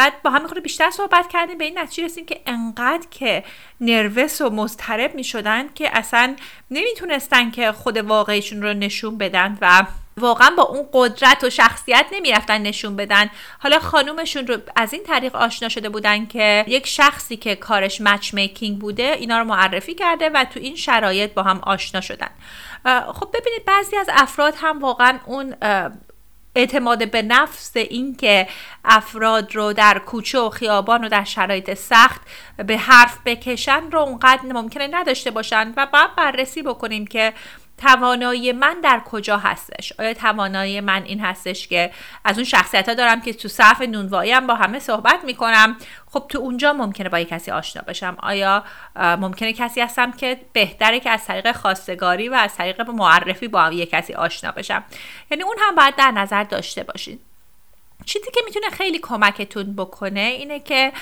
بعد 0.00 0.22
با 0.22 0.30
هم 0.30 0.46
خود 0.46 0.62
بیشتر 0.62 0.90
صحبت 0.90 1.28
کردیم 1.28 1.58
به 1.58 1.64
این 1.64 1.78
نتیجه 1.78 2.04
رسیدیم 2.04 2.26
که 2.26 2.40
انقدر 2.46 3.06
که 3.10 3.44
نروس 3.80 4.40
و 4.40 4.50
مضطرب 4.50 5.14
می 5.14 5.24
شدن 5.24 5.68
که 5.74 5.98
اصلا 5.98 6.36
نمی‌تونستن 6.70 7.50
که 7.50 7.72
خود 7.72 7.96
واقعیشون 7.96 8.62
رو 8.62 8.74
نشون 8.74 9.18
بدن 9.18 9.58
و 9.60 9.86
واقعا 10.16 10.50
با 10.56 10.62
اون 10.62 10.88
قدرت 10.92 11.44
و 11.44 11.50
شخصیت 11.50 12.06
نمی‌رفتن 12.12 12.62
نشون 12.62 12.96
بدن. 12.96 13.30
حالا 13.58 13.78
خانومشون 13.78 14.46
رو 14.46 14.56
از 14.76 14.92
این 14.92 15.02
طریق 15.04 15.36
آشنا 15.36 15.68
شده 15.68 15.88
بودن 15.88 16.26
که 16.26 16.64
یک 16.68 16.86
شخصی 16.86 17.36
که 17.36 17.56
کارش 17.56 18.00
مچ 18.00 18.34
میکینگ 18.34 18.78
بوده 18.78 19.02
اینا 19.02 19.38
رو 19.38 19.44
معرفی 19.44 19.94
کرده 19.94 20.28
و 20.28 20.44
تو 20.44 20.60
این 20.60 20.76
شرایط 20.76 21.34
با 21.34 21.42
هم 21.42 21.60
آشنا 21.62 22.00
شدن. 22.00 22.30
خب 23.12 23.28
ببینید 23.34 23.64
بعضی 23.66 23.96
از 23.96 24.08
افراد 24.12 24.54
هم 24.56 24.78
واقعا 24.78 25.18
اون 25.26 25.54
اعتماد 26.54 27.10
به 27.10 27.22
نفس 27.22 27.76
اینکه 27.76 28.48
افراد 28.84 29.54
رو 29.54 29.72
در 29.72 29.98
کوچه 29.98 30.38
و 30.38 30.50
خیابان 30.50 31.04
و 31.04 31.08
در 31.08 31.24
شرایط 31.24 31.74
سخت 31.74 32.20
به 32.66 32.78
حرف 32.78 33.18
بکشن 33.24 33.90
رو 33.92 33.98
اونقدر 33.98 34.42
ممکنه 34.42 34.88
نداشته 34.90 35.30
باشن 35.30 35.72
و 35.76 35.86
باید 35.92 36.16
بررسی 36.16 36.62
بکنیم 36.62 37.06
که 37.06 37.32
توانایی 37.80 38.52
من 38.52 38.80
در 38.80 39.02
کجا 39.10 39.36
هستش؟ 39.36 39.92
آیا 39.98 40.14
توانایی 40.14 40.80
من 40.80 41.02
این 41.02 41.20
هستش 41.20 41.68
که 41.68 41.90
از 42.24 42.36
اون 42.36 42.44
شخصیت 42.44 42.88
ها 42.88 42.94
دارم 42.94 43.20
که 43.20 43.32
تو 43.32 43.48
صف 43.48 43.80
نونوایی 43.80 44.40
با 44.40 44.54
همه 44.54 44.78
صحبت 44.78 45.24
می‌کنم؟ 45.24 45.76
خب 46.06 46.26
تو 46.28 46.38
اونجا 46.38 46.72
ممکنه 46.72 47.08
با 47.08 47.18
یک 47.18 47.28
کسی 47.28 47.50
آشنا 47.50 47.82
بشم 47.82 48.16
آیا 48.22 48.64
ممکنه 48.96 49.52
کسی 49.52 49.80
هستم 49.80 50.12
که 50.12 50.40
بهتره 50.52 51.00
که 51.00 51.10
از 51.10 51.24
طریق 51.24 51.52
خواستگاری 51.52 52.28
و 52.28 52.34
از 52.34 52.54
طریق 52.54 52.80
معرفی 52.80 53.48
با 53.48 53.72
یک 53.72 53.90
کسی 53.90 54.14
آشنا 54.14 54.50
بشم 54.50 54.84
یعنی 55.30 55.42
اون 55.42 55.56
هم 55.60 55.74
باید 55.74 55.96
در 55.96 56.10
نظر 56.10 56.44
داشته 56.44 56.82
باشید 56.82 57.20
چیزی 58.04 58.30
که 58.34 58.40
می‌تونه 58.44 58.70
خیلی 58.70 58.98
کمکتون 58.98 59.76
بکنه 59.76 60.20
اینه 60.20 60.60
که 60.60 60.92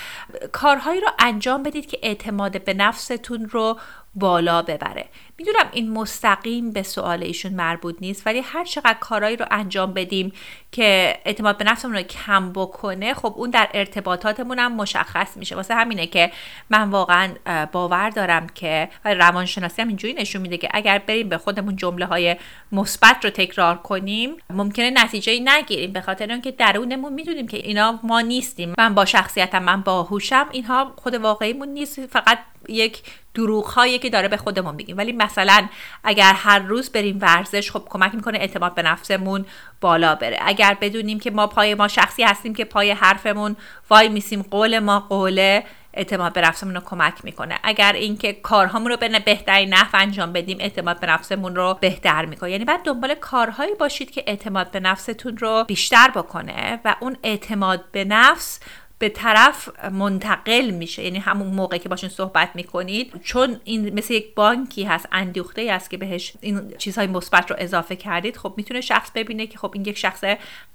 کارهایی 0.52 1.00
رو 1.00 1.08
انجام 1.18 1.62
بدید 1.62 1.86
که 1.86 1.98
اعتماد 2.02 2.64
به 2.64 2.74
نفستون 2.74 3.48
رو 3.48 3.78
بالا 4.14 4.62
ببره. 4.62 5.06
می‌دونم 5.38 5.68
این 5.72 5.90
مستقیم 5.90 6.72
به 6.72 6.82
سوال 6.82 7.22
ایشون 7.22 7.54
مربوط 7.54 7.96
نیست 8.00 8.26
ولی 8.26 8.40
هر 8.40 8.64
چقدر 8.64 8.96
کارهایی 9.00 9.36
رو 9.36 9.46
انجام 9.50 9.92
بدیم 9.92 10.32
که 10.72 11.18
اعتماد 11.24 11.58
به 11.58 11.64
نفسمون 11.64 11.94
رو 11.94 12.02
کم 12.02 12.52
بکنه 12.52 13.14
خب 13.14 13.34
اون 13.36 13.50
در 13.50 13.68
ارتباطاتمون 13.74 14.58
هم 14.58 14.76
مشخص 14.76 15.36
میشه. 15.36 15.56
واسه 15.56 15.74
همینه 15.74 16.06
که 16.06 16.32
من 16.70 16.90
واقعا 16.90 17.34
باور 17.72 18.10
دارم 18.10 18.46
که 18.46 18.88
روانشناسی 19.04 19.82
هم 19.82 19.88
اینجوری 19.88 20.12
نشون 20.12 20.42
میده 20.42 20.58
که 20.58 20.68
اگر 20.72 20.98
بریم 20.98 21.28
به 21.28 21.38
خودمون 21.38 21.76
جمله 21.76 22.06
های 22.06 22.36
مثبت 22.72 23.24
رو 23.24 23.30
تکرار 23.30 23.76
کنیم 23.76 24.36
ممکنه 24.50 24.90
نتیجه 24.90 25.40
نگیریم. 25.44 25.92
به 25.92 26.00
خاطر 26.00 26.26
اینکه 26.26 26.50
درونمون 26.50 27.12
می‌دونیم 27.12 27.48
که 27.48 27.56
اینا 27.56 28.00
ما 28.02 28.20
نیستیم. 28.20 28.74
من 28.78 28.94
با 28.94 29.04
شخصیتم 29.04 29.62
من 29.62 29.80
باهوشم 29.80 30.48
اینها 30.50 30.92
خود 30.96 31.14
واقعیمون 31.14 31.68
نیست. 31.68 32.06
فقط 32.06 32.38
یک 32.68 33.02
دروغ 33.38 33.66
هایی 33.66 33.98
که 33.98 34.10
داره 34.10 34.28
به 34.28 34.36
خودمون 34.36 34.74
میگیم. 34.74 34.96
ولی 34.96 35.12
مثلا 35.12 35.68
اگر 36.04 36.32
هر 36.32 36.58
روز 36.58 36.90
بریم 36.90 37.18
ورزش 37.20 37.70
خب 37.70 37.82
کمک 37.90 38.14
می‌کنه 38.14 38.38
اعتماد 38.38 38.74
به 38.74 38.82
نفسمون 38.82 39.44
بالا 39.80 40.14
بره. 40.14 40.38
اگر 40.40 40.76
بدونیم 40.80 41.20
که 41.20 41.30
ما 41.30 41.46
پای 41.46 41.74
ما 41.74 41.88
شخصی 41.88 42.22
هستیم 42.22 42.54
که 42.54 42.64
پای 42.64 42.90
حرفمون 42.90 43.56
وای 43.90 44.08
میسیم 44.08 44.42
قول 44.42 44.78
ما 44.78 45.00
قوله 45.00 45.64
اعتماد 45.94 46.32
به 46.32 46.40
نفسمون 46.40 46.74
رو 46.74 46.80
کمک 46.80 47.14
می‌کنه. 47.24 47.58
اگر 47.62 47.92
اینکه 47.92 48.32
کارهامون 48.32 48.90
رو 48.90 48.96
به 48.96 49.18
بهترین 49.18 49.74
نحو 49.74 49.90
انجام 49.94 50.32
بدیم 50.32 50.58
اعتماد 50.60 51.00
به 51.00 51.06
نفسمون 51.06 51.56
رو 51.56 51.78
بهتر 51.80 52.24
می‌کنه. 52.24 52.50
یعنی 52.50 52.64
بعد 52.64 52.82
دنبال 52.82 53.14
کارهایی 53.14 53.74
باشید 53.74 54.10
که 54.10 54.24
اعتماد 54.26 54.70
به 54.70 54.80
نفستون 54.80 55.36
رو 55.36 55.64
بیشتر 55.64 56.10
بکنه 56.10 56.80
و 56.84 56.96
اون 57.00 57.16
اعتماد 57.22 57.84
به 57.92 58.04
نفس 58.04 58.60
به 58.98 59.08
طرف 59.08 59.68
منتقل 59.92 60.70
میشه. 60.70 61.04
یعنی 61.04 61.18
همون 61.18 61.48
موقع 61.48 61.78
که 61.78 61.88
باشون 61.88 62.10
صحبت 62.10 62.50
می‌کنید. 62.54 63.20
چون 63.22 63.60
این 63.64 63.94
مثل 63.94 64.14
یک 64.14 64.34
بانکی 64.34 64.84
هست 64.84 65.08
اندوخته 65.12 65.62
است 65.62 65.90
که 65.90 65.96
بهش 65.96 66.32
این 66.40 66.74
چیزهای 66.78 67.06
مثبت 67.06 67.50
رو 67.50 67.56
اضافه 67.58 67.96
کردید 67.96 68.36
خب 68.36 68.54
می‌تونه 68.56 68.80
شخص 68.80 69.10
ببینه 69.14 69.46
که 69.46 69.58
خب 69.58 69.70
این 69.74 69.84
یک 69.84 69.98
شخص 69.98 70.24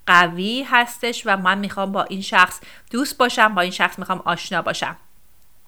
قوی 0.07 0.63
هستش 0.63 1.23
و 1.25 1.37
من 1.37 1.57
می‌خوام 1.57 1.91
با 1.91 2.03
این 2.03 2.21
شخص 2.21 2.59
دوست 2.91 3.17
باشم 3.17 3.55
با 3.55 3.61
این 3.61 3.71
شخص 3.71 3.99
می‌خوام 3.99 4.21
آشنا 4.25 4.61
باشم. 4.61 4.97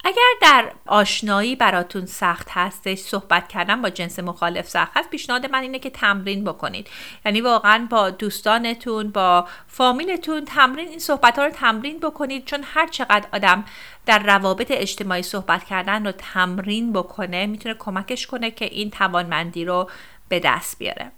اگر 0.07 0.31
در 0.41 0.71
آشنایی 0.85 1.55
براتون 1.55 2.05
سخت 2.05 2.47
هستش 2.51 2.97
صحبت 2.97 3.47
کردن 3.47 3.81
با 3.81 3.89
جنس 3.89 4.19
مخالف 4.19 4.69
سخت 4.69 4.91
هست 4.95 5.09
پیشنهاد 5.09 5.45
من 5.51 5.61
اینه 5.61 5.79
که 5.79 5.89
تمرین 5.89 6.43
بکنید. 6.43 6.87
یعنی 7.25 7.41
واقعا 7.41 7.87
با 7.89 8.09
دوستانتون 8.09 9.09
با 9.11 9.47
فامیلتون 9.67 10.45
تمرین 10.45 10.87
این 10.87 10.99
صحبت 10.99 11.39
ها 11.39 11.45
رو 11.45 11.51
تمرین 11.51 11.99
بکنید. 11.99 12.45
چون 12.45 12.63
هر 12.63 12.87
چقدر 12.87 13.27
آدم 13.33 13.65
در 14.05 14.19
روابط 14.19 14.71
اجتماعی 14.71 15.23
صحبت 15.23 15.63
کردن 15.63 16.05
رو 16.05 16.11
تمرین 16.11 16.93
بکنه 16.93 17.45
می‌تونه 17.45 17.75
کمکش 17.79 18.27
کنه 18.27 18.51
که 18.51 18.65
این 18.65 18.89
توانمندی 18.91 19.65
رو 19.65 19.89
به 20.29 20.39
دست 20.39 20.79
بیاره. 20.79 21.11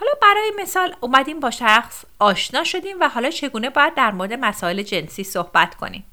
حالا 0.00 0.12
برای 0.22 0.52
مثال 0.62 0.96
اومدیم 1.00 1.40
با 1.40 1.50
شخص 1.50 2.04
آشنا 2.18 2.64
شدیم 2.64 2.96
و 3.00 3.08
حالا 3.08 3.30
چگونه 3.30 3.70
باید 3.70 3.94
در 3.94 4.10
مورد 4.10 4.32
مسائل 4.32 4.82
جنسی 4.82 5.24
صحبت 5.24 5.74
کنیم؟ 5.74 6.04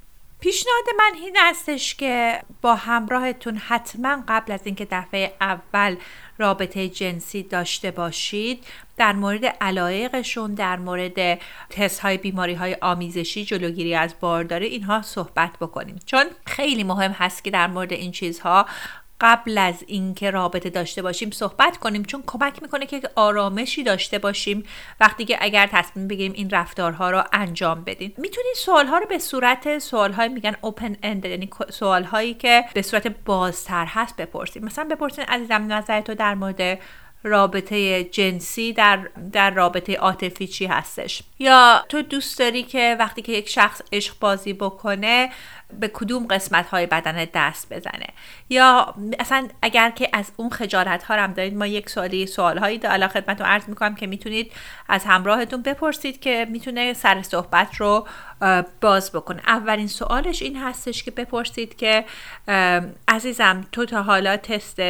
پیشنهاد 0.42 0.84
من 0.98 1.12
این 1.16 1.38
هستش 1.40 1.96
که 1.96 2.42
با 2.62 2.76
همراهتون 2.76 3.58
حتما 3.58 4.24
قبل 4.28 4.52
از 4.52 4.60
اینکه 4.64 4.88
دفعه 4.92 5.34
اول 5.42 5.96
رابطه 6.38 6.90
جنسی 6.90 7.44
داشته 7.44 7.92
باشید 7.92 8.64
در 8.98 9.14
مورد 9.14 9.46
علایقشون 9.46 10.54
در 10.54 10.78
مورد 10.78 11.40
تست 11.70 12.00
های 12.00 12.18
بیماری 12.18 12.54
های 12.54 12.78
آمیزشی 12.82 13.46
جلوگیری 13.46 13.96
از 13.96 14.16
بارداری 14.20 14.66
اینها 14.66 15.02
صحبت 15.02 15.52
بکنیم. 15.62 16.00
چون 16.06 16.26
خیلی 16.46 16.84
مهم 16.84 17.12
هست 17.12 17.44
که 17.44 17.52
در 17.52 17.68
مورد 17.68 17.94
این 17.94 18.12
چیزها 18.12 18.66
قبل 19.22 19.58
از 19.58 19.84
اینکه 19.88 20.32
رابطه 20.32 20.70
داشته 20.70 21.02
باشیم 21.02 21.32
صحبت 21.32 21.78
کنیم 21.78 22.04
چون 22.04 22.24
کمک 22.28 22.62
می‌کنه 22.62 22.86
که 22.86 23.02
آرامشی 23.16 23.84
داشته 23.84 24.20
باشیم. 24.20 24.64
وقتی 25.00 25.26
که 25.26 25.38
اگر 25.42 25.70
تصمیم 25.72 26.08
بگیریم 26.08 26.32
این 26.36 26.50
رفتارها 26.50 27.12
رو 27.12 27.24
انجام 27.34 27.84
بدیم. 27.84 28.14
می‌تونید 28.18 28.56
سوالها 28.56 28.98
رو 28.98 29.06
به 29.06 29.20
صورت 29.20 29.80
سوالهای 29.80 30.30
میگن 30.30 30.56
اوپن 30.62 30.96
اند 31.04 31.26
یعنی 31.26 31.50
سوالهایی 31.70 32.34
که 32.34 32.66
به 32.74 32.82
صورت 32.82 33.08
بازتر 33.08 33.86
هست 33.86 34.18
بپرسید 34.18 34.64
مثلا 34.64 34.84
بپرسید 34.84 35.26
عزیزم 35.28 35.74
نظر 35.74 36.02
تو 36.02 36.16
در 36.16 36.36
مورد 36.36 36.80
رابطه 37.24 38.04
جنسی 38.04 38.74
در, 38.74 39.10
در 39.32 39.52
رابطه 39.52 39.96
عاطفی 39.96 40.48
چی 40.48 40.66
هستش؟ 40.66 41.24
یا 41.40 41.86
تو 41.90 42.02
دوست 42.02 42.40
داری 42.40 42.64
که 42.64 42.96
وقتی 43.00 43.22
که 43.22 43.32
یک 43.32 43.50
شخص 43.50 43.82
عشق 43.92 44.16
بازی 44.20 44.54
بکنه 44.54 45.30
به 45.80 45.88
کدوم 45.88 46.28
قسمت 46.28 46.68
های 46.68 46.86
بدن 46.86 47.28
دست 47.34 47.74
بزنه. 47.74 48.08
یا 48.50 48.96
اصلا 49.20 49.48
اگر 49.62 49.90
که 49.90 50.10
از 50.14 50.32
اون 50.38 50.50
خجالت 50.50 51.04
ها 51.04 51.16
هم 51.16 51.34
دارید 51.34 51.56
ما 51.56 51.68
یک 51.68 51.90
سوالی 51.90 52.28
سوال 52.28 52.58
هایی 52.58 52.80
حالا 52.84 53.08
خدمتتون 53.08 53.48
عرض 53.48 53.70
می‌کنم 53.70 53.96
که 53.96 54.08
می‌تونید 54.08 54.52
از 54.90 55.06
همراهتون 55.06 55.62
بپرسید 55.62 56.20
که 56.20 56.48
می‌تونه 56.50 56.94
سر 56.94 57.22
صحبت 57.22 57.76
رو 57.76 58.08
باز 58.82 59.12
بکنه. 59.12 59.42
اولین 59.48 59.88
سوالش 59.88 60.42
این 60.42 60.58
هستش 60.58 61.04
که 61.04 61.12
بپرسید 61.12 61.76
که 61.76 62.06
عزیزم 63.08 63.66
تو 63.72 63.86
تا 63.86 64.04
حالا 64.04 64.38
تست 64.38 64.82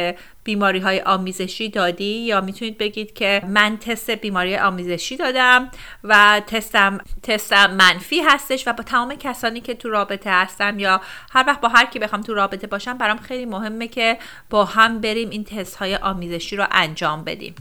بیماری 0.44 0.78
های 0.78 1.00
آمیزشی 1.00 1.68
دادی؟ 1.68 2.04
یا 2.04 2.40
می‌تونید 2.40 2.78
بگید 2.78 3.14
که 3.14 3.42
من 3.48 3.76
تست 3.76 4.10
بیماری 4.10 4.56
آمیزشی 4.56 5.16
دادم 5.16 5.70
و 6.04 6.42
تستم 6.46 6.98
تستم 7.22 7.70
منفی 7.70 8.20
هستش 8.20 8.68
و 8.68 8.72
با 8.72 8.82
تمام 8.82 9.14
کسانی 9.14 9.60
که 9.60 9.74
تو 9.74 9.90
رابطه 9.90 10.30
هستم 10.72 10.78
یا 10.78 11.00
هر 11.32 11.44
وقت 11.46 11.60
با 11.60 11.68
هر 11.68 11.86
کی 11.86 11.98
بخوام 11.98 12.22
تو 12.22 12.34
رابطه 12.34 12.66
باشم 12.66 12.98
برام 12.98 13.18
خیلی 13.18 13.46
مهمه 13.46 13.88
که 13.88 14.18
با 14.50 14.64
هم 14.64 15.00
بریم 15.00 15.30
این 15.30 15.44
تست 15.44 15.76
های 15.76 15.96
آمیزشی 15.96 16.56
رو 16.56 16.66
انجام 16.70 17.24
بدیم. 17.24 17.54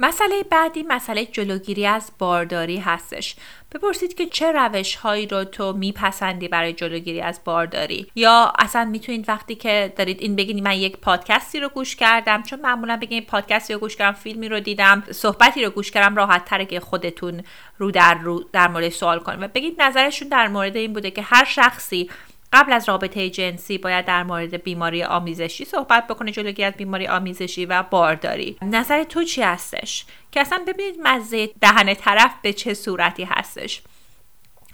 مسئله 0.00 0.42
بعدی 0.50 0.82
مسئله 0.82 1.26
جلوگیری 1.26 1.86
از 1.86 2.12
بارداری 2.18 2.78
هستش. 2.78 3.36
بپرسید 3.72 4.14
که 4.14 4.26
چه 4.26 4.52
روش 4.52 4.94
هایی 4.94 5.26
رو 5.26 5.44
تو 5.44 5.72
میپسندی 5.72 6.48
برای 6.48 6.72
جلوگیری 6.72 7.20
از 7.20 7.40
بارداری؟ 7.44 8.06
یا 8.14 8.52
اصلا 8.58 8.84
می‌تونید 8.84 9.28
وقتی 9.28 9.54
که 9.54 9.92
دارید 9.96 10.20
این 10.20 10.36
بگید 10.36 10.62
من 10.62 10.76
یک 10.76 10.96
پادکستی 10.96 11.60
رو 11.60 11.68
گوش 11.68 11.96
کردم 11.96 12.42
چون 12.42 12.60
معمولا 12.60 12.96
بگید 12.96 13.26
پادکستی 13.26 13.72
رو 13.72 13.78
گوش 13.78 13.96
کردم 13.96 14.18
فیلمی 14.18 14.48
رو 14.48 14.60
دیدم 14.60 15.02
صحبتی 15.10 15.64
رو 15.64 15.70
گوش 15.70 15.90
کردم 15.90 16.16
راحت 16.16 16.44
تره 16.44 16.64
که 16.64 16.80
خودتون 16.80 17.42
رو 17.78 17.90
در 17.90 18.14
رو 18.14 18.44
در 18.52 18.68
مورد 18.68 18.88
سوال 18.88 19.18
کنید. 19.18 19.42
و 19.42 19.48
بگید 19.48 19.82
نظرشون 19.82 20.28
در 20.28 20.48
مورد 20.48 20.76
این 20.76 20.92
بوده 20.92 21.10
که 21.10 21.22
هر 21.22 21.44
شخصی 21.44 22.10
قبل 22.54 22.72
از 22.72 22.88
رابطه 22.88 23.30
جنسی 23.30 23.78
باید 23.78 24.04
در 24.04 24.22
مورد 24.22 24.62
بیماری 24.62 25.04
آمیزشی 25.04 25.64
صحبت 25.64 26.06
بکنه 26.06 26.30
جلوگیری 26.30 26.64
از 26.64 26.74
بیماری 26.74 27.06
آمیزشی 27.06 27.66
و 27.66 27.82
بارداری. 27.82 28.56
نظر 28.62 29.04
تو 29.04 29.24
چی 29.24 29.42
هستش؟ 29.42 30.04
که 30.32 30.40
اصلا 30.40 30.64
ببینید 30.66 31.00
مزه 31.02 31.46
دهن 31.60 31.94
طرف 31.94 32.30
به 32.42 32.52
چه 32.52 32.74
صورتی 32.74 33.24
هستش. 33.24 33.82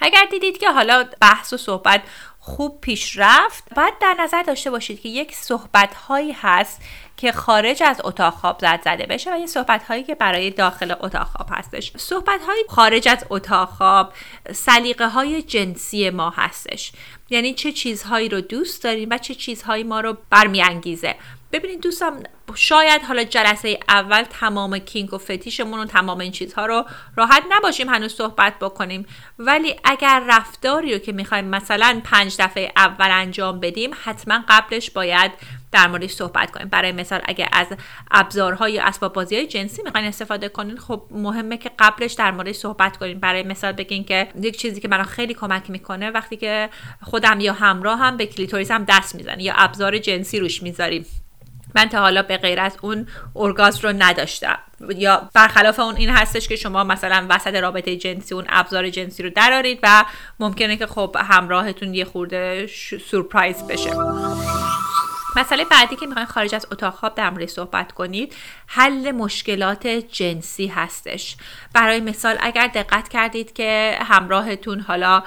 اگر 0.01 0.25
دیدید 0.31 0.59
که 0.59 0.71
حالا 0.71 1.05
بحث 1.21 1.53
و 1.53 1.57
صحبت 1.57 2.03
خوب 2.39 2.81
پیش 2.81 3.19
رفت 3.19 3.75
باید 3.75 3.95
در 4.01 4.17
نظر 4.21 4.43
داشته 4.43 4.71
باشید 4.71 5.01
که 5.01 5.09
یک 5.09 5.35
صحبت 5.35 5.95
هایی 5.95 6.33
هست 6.33 6.83
که 7.21 7.33
خارج 7.33 7.83
از 7.83 8.01
اتاق 8.05 8.35
خواب 8.35 8.59
زد 8.61 8.81
زده 8.85 9.07
بشه 9.07 9.31
و 9.31 9.35
این 9.35 9.47
صحبت 9.47 9.83
هایی 9.83 10.03
که 10.03 10.15
برای 10.15 10.51
داخل 10.51 10.95
اتاق 11.01 11.27
خواب 11.27 11.49
هستش. 11.51 11.93
صحبت 11.97 12.41
های 12.47 12.65
خارج 12.69 13.09
از 13.09 13.25
اتاق 13.31 13.69
خواب 13.69 14.13
سلیقه 14.53 15.09
های 15.09 15.43
جنسی 15.43 16.11
ما 16.11 16.31
هستش. 16.31 16.93
یعنی 17.31 17.55
چه 17.55 17.73
چیزهایی 17.73 18.29
رو 18.29 18.41
دوست 18.41 18.85
داریم 18.85 19.09
و 19.11 19.19
چه 19.19 19.35
چیزهایی 19.35 19.85
ما 19.85 20.01
رو 20.01 20.17
برمیانگیزه. 20.31 21.15
ببینید 21.53 21.81
دوستم 21.81 22.23
شاید 22.55 23.03
حالا 23.03 23.25
جلسه 23.25 23.79
اول 23.89 24.23
تمام 24.23 24.79
کینک 24.79 25.13
و 25.13 25.19
فتیشمون 25.19 25.81
و 25.81 25.85
تمام 25.85 26.21
این 26.21 26.33
چیزها 26.33 26.67
رو 26.67 26.85
راحت 27.17 27.43
نباشیم 27.51 27.89
هنوز 27.89 28.15
صحبت 28.15 28.59
بکنیم. 28.59 29.07
ولی 29.39 29.77
اگر 29.85 30.23
رفتاری 30.29 30.93
رو 30.93 30.99
که 30.99 31.13
می‌خوایم 31.13 31.45
مثلا 31.45 32.01
پنج 32.05 32.37
دفعه 32.39 32.73
اول 32.77 33.09
انجام 33.11 33.61
بدیم 33.61 33.91
حتما 34.05 34.45
قبلش 34.49 34.91
باید 34.91 35.33
در 35.73 35.87
موردش 35.87 36.11
صحبت 36.11 36.51
کنیم. 36.51 36.69
برای 36.69 36.93
مثال 36.93 37.21
اگر 37.25 37.49
از 37.53 37.67
ابزارهای 38.11 38.73
یا 38.73 38.85
اسباب 38.85 39.13
بازی 39.13 39.37
های 39.37 39.47
جنسی 39.47 39.83
می‌خواین 39.83 40.07
استفاده 40.07 40.49
کنین 40.49 40.79
خب 40.79 41.03
مهمه 41.11 41.57
که 41.57 41.71
قبلش 41.79 42.13
در 42.13 42.31
موردش 42.31 42.57
صحبت 42.57 42.97
کنیم 42.97 43.21
برای 43.21 43.43
مثال 43.43 43.73
بگین 43.73 44.05
که 44.05 44.29
یک 44.41 44.59
چیزی 44.59 44.81
که 44.81 44.89
من 44.89 45.03
خیلی 45.03 45.35
کمک 45.35 45.71
می‌کنه 45.71 46.11
وقتی 46.11 46.37
که 46.37 46.71
خودم 47.03 47.41
یا 47.41 47.53
همراه 47.53 47.99
هم 47.99 48.17
به 48.17 48.27
کلیتوریس 48.27 48.71
دست 48.89 49.15
می‌زنه 49.15 49.43
یا 49.43 49.55
ابزار 49.57 49.99
جنسی 49.99 50.41
روش 50.41 50.63
می‌ذاریم. 50.63 51.07
من 51.75 51.89
تا 51.89 52.01
حالا 52.01 52.23
به 52.23 52.37
غیر 52.37 52.61
از 52.61 52.77
اون 52.83 53.07
ارگاز 53.37 53.85
رو 53.85 53.93
نداشتم. 53.99 54.59
یا 54.97 55.31
برخلاف 55.35 55.81
اون 55.81 55.97
این 55.97 56.11
هستش 56.11 56.49
که 56.49 56.57
شما 56.57 56.85
مثلا 56.85 57.27
وسط 57.29 57.55
رابطه 57.55 57.97
جنسی 57.97 58.35
اون 58.35 58.45
ابزار 58.49 58.91
جنسی 58.91 59.23
رو 59.23 59.31
درارید 59.31 59.79
و 59.83 60.05
ممکنه 60.41 60.77
که 60.77 60.87
خب 60.87 61.17
همراهتون 61.21 61.95
یه 61.95 62.05
خورده 62.05 62.67
سورپرایز 63.11 63.67
بشه. 63.67 63.91
مسئله 65.37 65.65
بعدی 65.65 65.97
که 65.97 66.07
می‌خواین 66.07 66.27
خارج 66.29 66.55
از 66.55 66.67
اتاق 66.73 66.95
خواب 66.95 67.15
در 67.15 67.31
مورد 67.31 67.49
صحبت 67.49 67.93
کنید 67.93 68.35
حل 68.67 69.13
مشکلات 69.13 69.87
جنسی 69.87 70.67
هستش. 70.67 71.37
برای 71.75 72.01
مثال 72.01 72.37
اگر 72.41 72.67
دقت 72.67 73.09
کردید 73.09 73.53
که 73.53 73.99
همراهتون 74.01 74.81
حالا 74.81 75.23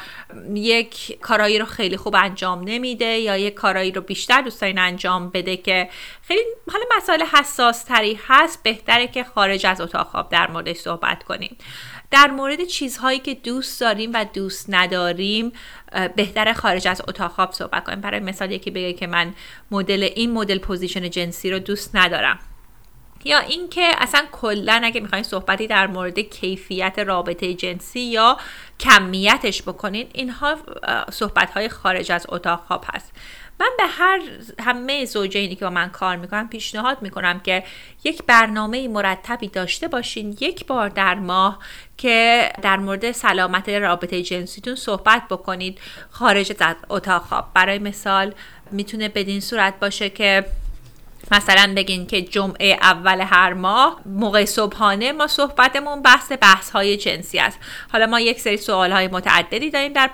یک 0.54 1.20
کارایی 1.22 1.60
رو 1.60 1.66
خیلی 1.66 1.98
خوب 1.98 2.16
انجام 2.16 2.62
نمیده 2.66 3.06
یا 3.06 3.38
یک 3.38 3.54
کارایی 3.54 3.92
رو 3.92 4.02
بیشتر 4.02 4.42
دوست 4.42 4.62
دارین 4.62 4.80
انجام 4.80 5.30
بده 5.30 5.58
که 5.58 5.90
خیلی 6.28 6.42
حالا 6.72 6.86
مسائل 6.98 7.22
حساس 7.22 7.84
تری 7.84 8.20
هست 8.28 8.64
بهتره 8.64 9.08
که 9.08 9.24
خارج 9.24 9.66
از 9.66 9.82
اتاق 9.82 10.08
خواب 10.08 10.30
در 10.30 10.52
موردش 10.52 10.78
صحبت 10.78 11.24
کنیم 11.24 11.58
در 12.14 12.32
مورد 12.32 12.64
چیزهایی 12.64 13.20
که 13.20 13.34
دوست 13.34 13.82
داریم 13.82 14.12
و 14.14 14.26
دوست 14.34 14.66
نداریم 14.70 15.52
بهتر 16.16 16.54
خارج 16.54 16.88
از 16.88 17.02
اتاق 17.08 17.32
خواب 17.32 17.52
صحبت 17.52 17.84
کنیم. 17.84 18.02
برای 18.02 18.20
مثال 18.20 18.52
یکی 18.52 18.72
بگه 18.72 18.94
که 18.94 19.08
من 19.08 19.34
مدل 19.72 20.10
این 20.16 20.32
مدل 20.32 20.58
position 20.58 21.10
جنسی 21.10 21.52
رو 21.52 21.60
دوست 21.60 21.96
ندارم. 21.96 22.40
یا 23.26 23.40
اینکه 23.40 23.92
اصلا 23.98 24.26
کلا 24.32 24.82
اگه 24.84 25.02
می‌خواین 25.02 25.24
صحبتی 25.24 25.68
در 25.68 25.88
مورد 25.88 26.20
کیفیت 26.20 27.00
رابطه 27.00 27.54
جنسی 27.54 28.00
یا 28.00 28.38
کمیتش 28.80 29.62
بکنین 29.62 30.08
اینها 30.14 30.58
صحبت 31.12 31.52
های 31.52 31.70
خارج 31.70 32.12
از 32.12 32.26
اتاق 32.30 32.64
خواب 32.68 32.86
هست. 32.94 33.14
من 33.60 33.70
به 33.78 33.84
هر 33.84 34.22
همه 34.60 35.06
زوجینی 35.06 35.56
که 35.56 35.66
با 35.66 35.72
من 35.72 35.90
کار 35.90 36.16
می‌کنم 36.16 36.50
پیشنهاد 36.50 37.02
می‌کنم 37.02 37.40
که 37.40 37.64
یک 38.04 38.24
برنامه 38.24 38.88
مرتبی 38.88 39.48
داشته 39.48 39.88
باشین. 39.88 40.38
یک 40.40 40.66
بار 40.66 40.90
در 40.90 41.16
ماه 41.16 41.60
که 42.04 42.52
در 42.62 42.78
مورد 42.78 43.12
سلامت 43.12 43.70
رابطه 43.70 44.22
جنسیتون 44.22 44.76
صحبت 44.76 45.24
بکنید 45.30 45.80
خارج 46.12 46.54
از 46.60 46.76
اتاق. 46.90 47.22
خواب 47.22 47.46
برای 47.54 47.80
مثال 47.80 48.34
می‌تونه 48.72 49.10
بدین 49.10 49.40
صورت 49.40 49.80
باشه 49.80 50.10
که 50.10 50.46
مثلا 51.32 51.74
بگین 51.76 52.08
که 52.08 52.22
جمعه 52.22 52.78
اول 52.82 53.22
هر 53.22 53.54
ماه 53.54 54.02
موقع 54.06 54.46
صبحانه 54.46 55.12
ما 55.12 55.28
صحبتمون 55.28 56.02
بحث 56.02 56.32
بحث 56.42 56.70
های 56.70 56.98
جنسی 56.98 57.40
است. 57.40 57.60
حالا 57.92 58.06
ما 58.06 58.20
یک 58.20 58.40
سری 58.40 58.58
سوال 58.58 58.92
های 58.92 59.08
متعددی 59.08 59.70
داریم 59.70 59.94
در 59.94 60.10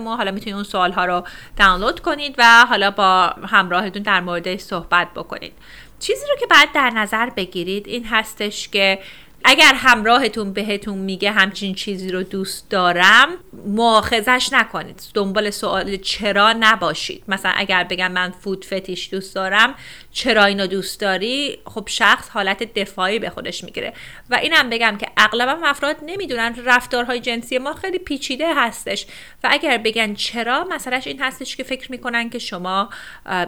ما 0.00 0.16
حالا 0.16 0.30
می‌تونید 0.30 0.54
اون 0.54 0.64
سوال 0.64 0.92
ها 0.92 1.04
رو 1.04 1.24
دانلود 1.56 2.00
کنید 2.00 2.34
و 2.38 2.66
حالا 2.68 2.90
با 2.90 3.26
همراهتون 3.26 4.02
در 4.02 4.20
موردش 4.20 4.60
صحبت 4.60 5.08
بکنید. 5.14 5.52
چیزی 5.98 6.26
رو 6.30 6.36
که 6.40 6.46
بعد 6.46 6.68
در 6.74 6.90
نظر 6.90 7.30
بگیرید 7.30 7.88
این 7.88 8.04
هستش 8.04 8.68
که 8.68 8.98
اگر 9.44 9.72
همراهتون 9.74 10.52
بهتون 10.52 10.98
میگه 10.98 11.30
همچین 11.30 11.74
چیزی 11.74 12.10
رو 12.10 12.22
دوست 12.22 12.70
دارم 12.70 13.28
مؤاخذش 13.66 14.52
نکنید. 14.52 15.02
دنبال 15.14 15.50
سوال 15.50 15.96
چرا 15.96 16.54
نباشید. 16.60 17.22
مثلا 17.28 17.52
اگر 17.56 17.84
بگم 17.84 18.12
من 18.12 18.30
فود 18.30 18.64
فتیش 18.64 19.10
دوست 19.10 19.34
دارم 19.34 19.74
چرا 20.16 20.44
اینو 20.44 20.66
دوست 20.66 21.00
داری؟ 21.00 21.58
خب 21.64 21.88
شخص 21.88 22.28
حالت 22.28 22.74
دفاعی 22.74 23.18
به 23.18 23.30
خودش 23.30 23.64
می‌گیره. 23.64 23.92
و 24.30 24.34
اینم 24.34 24.70
بگم 24.70 24.98
که 25.00 25.06
اغلب 25.16 25.58
افراد 25.64 25.96
نمی‌دونن 26.06 26.54
رفتارهای 26.64 27.20
جنسی 27.20 27.58
ما 27.58 27.74
خیلی 27.74 27.98
پیچیده 27.98 28.54
هستش. 28.54 29.06
و 29.44 29.48
اگر 29.50 29.78
بگن 29.78 30.14
چرا 30.14 30.64
مسئلهش 30.70 31.06
این 31.06 31.22
هستش 31.22 31.56
که 31.56 31.62
فکر 31.62 31.90
می‌کنن 31.90 32.30
که 32.30 32.38
شما 32.38 32.90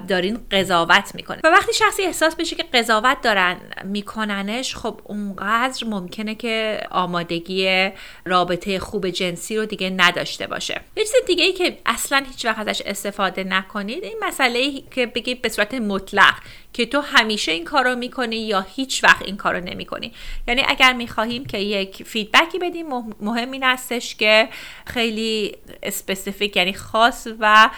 دارین 0.08 0.38
قضاوت 0.50 1.14
می‌کنه 1.14 1.40
و 1.44 1.48
وقتی 1.48 1.72
شخصی 1.72 2.02
احساس 2.02 2.36
بشه 2.36 2.56
که 2.56 2.62
قضاوت 2.62 3.20
دارن 3.20 3.56
میکننش 3.84 4.76
خب 4.76 5.00
اونقدر 5.04 5.86
ممکنه 5.86 6.34
که 6.34 6.80
آمادگی 6.90 7.90
رابطه 8.24 8.78
خوب 8.78 9.10
جنسی 9.10 9.56
رو 9.56 9.66
دیگه 9.66 9.90
نداشته 9.90 10.46
باشه. 10.46 10.80
یه 10.96 11.04
چیز 11.04 11.14
دیگه 11.26 11.44
ای 11.44 11.52
که 11.52 11.78
اصلا 11.86 12.24
هیچ 12.28 12.44
وقت 12.44 12.68
ازش 12.68 12.82
استفاده 12.86 13.44
نکنید 13.44 14.04
این 14.04 14.16
مسئله 14.22 14.58
ای 14.58 14.84
که 14.90 15.06
بگید 15.06 15.42
به 15.42 15.48
صورت 15.48 15.74
مطلق. 15.74 16.34
که 16.72 16.86
تو 16.86 17.00
همیشه 17.00 17.52
این 17.52 17.64
کار 17.64 17.84
رو 17.84 17.96
می‌کنی 17.96 18.36
یا 18.36 18.60
هیچ 18.60 19.04
وقت 19.04 19.22
این 19.22 19.36
کار 19.36 19.58
رو 19.58 19.64
نمی‌کنی. 19.64 20.12
یعنی 20.48 20.62
اگر 20.68 20.92
می‌خواهیم 20.92 21.44
که 21.44 21.58
یک 21.58 22.02
feedback 22.02 22.52
ی 22.52 22.58
بدیم 22.58 22.86
مهم 23.20 23.50
این 23.50 23.62
هستش 23.62 24.14
که 24.14 24.48
خیلی 24.86 25.56
specific 25.82 26.56
یعنی 26.56 26.72
خاص 26.72 27.28
و 27.40 27.70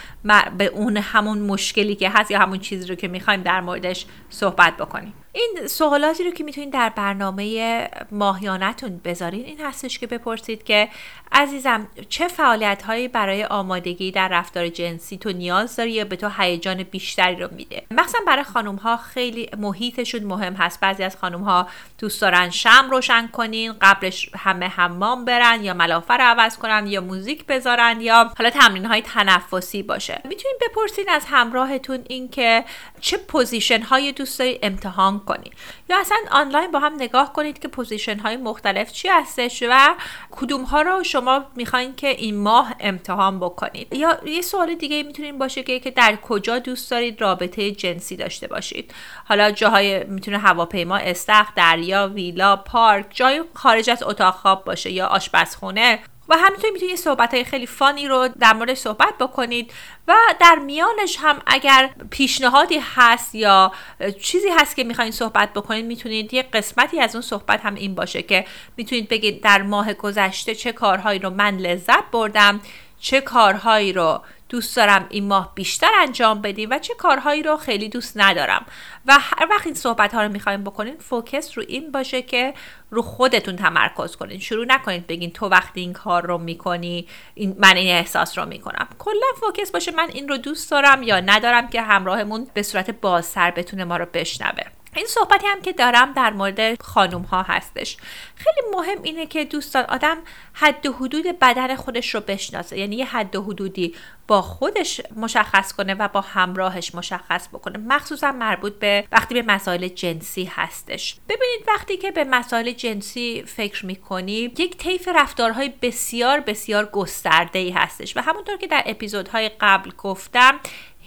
به 0.58 0.66
اون 0.66 0.96
همون 0.96 1.38
مشکلی 1.38 1.94
که 1.94 2.10
هست 2.10 2.30
یا 2.30 2.38
همون 2.38 2.58
چیزی 2.58 2.88
رو 2.88 2.94
که 2.94 3.08
می‌خوایم 3.08 3.42
در 3.42 3.60
موردش 3.60 4.06
صحبت 4.30 4.76
بکنیم. 4.76 5.14
این 5.32 5.66
سوالاتی 5.66 6.24
رو 6.24 6.30
که 6.30 6.44
می‌تونید 6.44 6.72
در 6.72 6.88
برنامه 6.88 7.88
ماهیانتون 8.10 9.00
بذارین 9.04 9.44
این 9.44 9.60
هستش 9.60 9.98
که 9.98 10.06
بپرسید 10.06 10.62
که 10.62 10.88
عزیزم 11.32 11.88
چه 12.08 12.28
فعالیت 12.28 12.82
هایی 12.82 13.08
برای 13.08 13.44
آمادگی 13.44 14.10
در 14.10 14.28
رفتار 14.28 14.68
جنسی 14.68 15.16
تو 15.18 15.32
نیاز 15.32 15.76
داری 15.76 15.90
یا 15.90 16.04
به 16.04 16.16
تو 16.16 16.28
هیجان 16.38 16.82
بیشتری 16.82 17.36
رو 17.36 17.48
میده؟ 17.52 17.82
مخصوصا 17.90 18.18
برای 18.26 18.44
خانم 18.44 18.76
ها 18.76 18.96
خیلی 18.96 19.50
محیطشون 19.58 20.24
مهم 20.24 20.54
هست. 20.54 20.80
بعضی 20.80 21.02
از 21.02 21.16
خانم 21.16 21.40
ها 21.40 21.68
دوست 21.98 22.20
دارن 22.20 22.50
شمع 22.50 22.88
روشن 22.90 23.26
کنین 23.26 23.72
قبلش 23.80 24.30
همه 24.38 24.66
حمام 24.66 25.24
برن 25.24 25.64
یا 25.64 25.74
ملافه 25.74 26.14
رو 26.14 26.24
عوض 26.24 26.58
کنن 26.58 26.86
یا 26.86 27.00
موزیک 27.00 27.46
بذارن 27.46 28.00
یا 28.00 28.32
حالا 28.38 28.50
تمرین 28.50 28.84
های 28.84 29.02
تنفسی 29.02 29.82
باشه. 29.82 30.20
می‌تونید 30.24 30.56
بپرسین 30.60 31.08
از 31.08 31.24
همراهتون 31.26 32.04
اینکه 32.08 32.64
چه 33.00 33.16
position 33.16 33.82
های 33.82 34.12
دوست 34.12 34.38
داری 34.38 34.58
امتحان 34.62 35.19
کنید 35.24 35.52
یا 35.88 36.00
اصلا 36.00 36.18
آنلاین 36.30 36.70
با 36.70 36.78
هم 36.78 36.94
نگاه 36.94 37.32
کنید 37.32 37.58
که 37.58 37.68
position 37.68 38.18
های 38.18 38.36
مختلف 38.36 38.92
چی 38.92 39.08
هستش 39.08 39.62
و 39.70 39.94
کدوم 40.30 40.62
ها 40.62 40.82
رو 40.82 41.04
شما 41.04 41.44
می‌خواین 41.56 41.94
که 41.94 42.08
این 42.08 42.36
ماه 42.36 42.74
امتحان 42.80 43.40
بکنید. 43.40 43.94
یا 43.94 44.20
یه 44.26 44.42
سوال 44.42 44.74
دیگه 44.74 45.02
می‌تونین 45.02 45.38
باشه 45.38 45.62
که, 45.62 45.80
که 45.80 45.90
در 45.90 46.16
کجا 46.16 46.58
دوست 46.58 46.90
دارید 46.90 47.20
رابطه 47.20 47.70
جنسی 47.70 48.16
داشته 48.16 48.46
باشید. 48.46 48.94
حالا 49.24 49.50
جاهای 49.50 50.04
می‌تونه 50.04 50.38
هواپیما 50.38 50.96
استخ 50.96 51.54
دریا 51.54 52.10
ویلا 52.14 52.56
پارک 52.56 53.06
جای 53.10 53.42
خارج 53.54 53.90
از 53.90 54.02
اتاق 54.02 54.34
خواب 54.34 54.64
باشه 54.64 54.90
یا 54.90 55.06
آشپزخونه. 55.06 55.98
و 56.30 56.36
همینطور 56.36 56.70
می‌تونید 56.70 56.96
صحبت 56.96 57.34
های 57.34 57.44
خیلی 57.44 57.66
فانی 57.66 58.08
رو 58.08 58.28
در 58.40 58.52
مورد 58.52 58.74
صحبت 58.74 59.14
بکنید 59.20 59.72
و 60.08 60.14
در 60.40 60.58
میانش 60.58 61.16
هم 61.20 61.42
اگر 61.46 61.90
پیشنهادی 62.10 62.80
هست 62.94 63.34
یا 63.34 63.72
چیزی 64.20 64.48
هست 64.48 64.76
که 64.76 64.84
می‌خواین 64.84 65.10
صحبت 65.10 65.52
بکنید 65.52 65.84
می‌تونید 65.84 66.34
یه 66.34 66.42
قسمتی 66.42 67.00
از 67.00 67.14
اون 67.14 67.22
صحبت 67.22 67.60
هم 67.60 67.74
این 67.74 67.94
باشه 67.94 68.22
که 68.22 68.44
می‌تونید 68.76 69.08
بگید 69.08 69.42
در 69.42 69.62
ماه 69.62 69.94
گذشته 69.94 70.54
چه 70.54 70.72
کارهایی 70.72 71.18
رو 71.18 71.30
من 71.30 71.56
لذت 71.56 72.10
بردم 72.12 72.60
چه 73.00 73.20
کارهایی 73.20 73.92
رو 73.92 74.22
دوست 74.50 74.76
دارم 74.76 75.06
این 75.08 75.26
ماه 75.26 75.52
بیشتر 75.54 75.90
انجام 76.00 76.42
بدیم 76.42 76.70
و 76.70 76.78
چه 76.78 76.94
کارهایی 76.94 77.42
رو 77.42 77.56
خیلی 77.56 77.88
دوست 77.88 78.12
ندارم. 78.16 78.66
و 79.06 79.18
هر 79.20 79.48
وقت 79.50 79.66
این 79.66 79.74
صحبت 79.74 80.14
ها 80.14 80.22
رو 80.22 80.28
می‌خوایم 80.28 80.64
بکنین 80.64 80.98
فوکس 80.98 81.58
رو 81.58 81.64
این 81.68 81.92
باشه 81.92 82.22
که 82.22 82.54
رو 82.90 83.02
خودتون 83.02 83.56
تمرکز 83.56 84.16
کنین. 84.16 84.38
شروع 84.38 84.64
نکنید 84.68 85.06
بگین 85.06 85.30
تو 85.30 85.46
وقتی 85.46 85.80
این 85.80 85.92
کار 85.92 86.26
رو 86.26 86.38
می‌کنی 86.38 87.08
این 87.34 87.56
من 87.58 87.76
این 87.76 87.96
احساس 87.96 88.38
رو 88.38 88.46
می‌کنم. 88.46 88.88
کلا 88.98 89.26
فوکس 89.40 89.70
باشه 89.70 89.92
من 89.92 90.08
این 90.12 90.28
رو 90.28 90.36
دوست 90.36 90.70
دارم 90.70 91.02
یا 91.02 91.20
ندارم 91.20 91.68
که 91.68 91.82
همراهمون 91.82 92.46
به 92.54 92.62
صورت 92.62 92.90
بازتر 92.90 93.50
بتونه 93.50 93.84
ما 93.84 93.96
رو 93.96 94.06
بشنوه. 94.14 94.79
این 94.96 95.06
صحبتی 95.06 95.46
هم 95.46 95.62
که 95.62 95.72
دارم 95.72 96.12
در 96.12 96.32
مورد 96.32 96.82
خانوم 96.82 97.22
ها 97.22 97.42
هستش. 97.42 97.96
خیلی 98.36 98.76
مهم 98.76 99.02
اینه 99.02 99.26
که 99.26 99.44
دوستان 99.44 99.84
آدم 99.84 100.18
حد 100.52 100.86
و 100.86 100.92
حدود 100.92 101.38
بدن 101.40 101.76
خودش 101.76 102.14
رو 102.14 102.20
بشناسه. 102.20 102.78
یعنی 102.78 102.96
یه 102.96 103.04
حد 103.04 103.36
و 103.36 103.42
حدودی 103.42 103.94
با 104.26 104.42
خودش 104.42 105.00
مشخص 105.16 105.72
کنه 105.72 105.94
و 105.94 106.08
با 106.08 106.20
همراهش 106.20 106.94
مشخص 106.94 107.48
بکنه. 107.48 107.78
مخصوصا 107.78 108.32
مربوط 108.32 108.72
به 108.72 109.04
وقتی 109.12 109.34
به 109.34 109.42
مسائل 109.42 109.88
جنسی 109.88 110.44
هستش. 110.44 111.16
ببینید 111.28 111.68
وقتی 111.68 111.96
که 111.96 112.10
به 112.10 112.24
مسائل 112.24 112.70
جنسی 112.70 113.44
فکر 113.46 113.86
می‌کنی 113.86 114.32
یک 114.32 114.76
طیف 114.76 115.08
رفتارهای 115.08 115.72
بسیار 115.82 116.40
بسیار 116.40 116.84
گسترده 116.84 117.58
ای 117.58 117.70
هستش. 117.70 118.16
و 118.16 118.20
همونطور 118.20 118.56
که 118.56 118.66
در 118.66 118.82
اپیزودهای 118.86 119.50
قبل 119.60 119.90
گفتم 119.98 120.60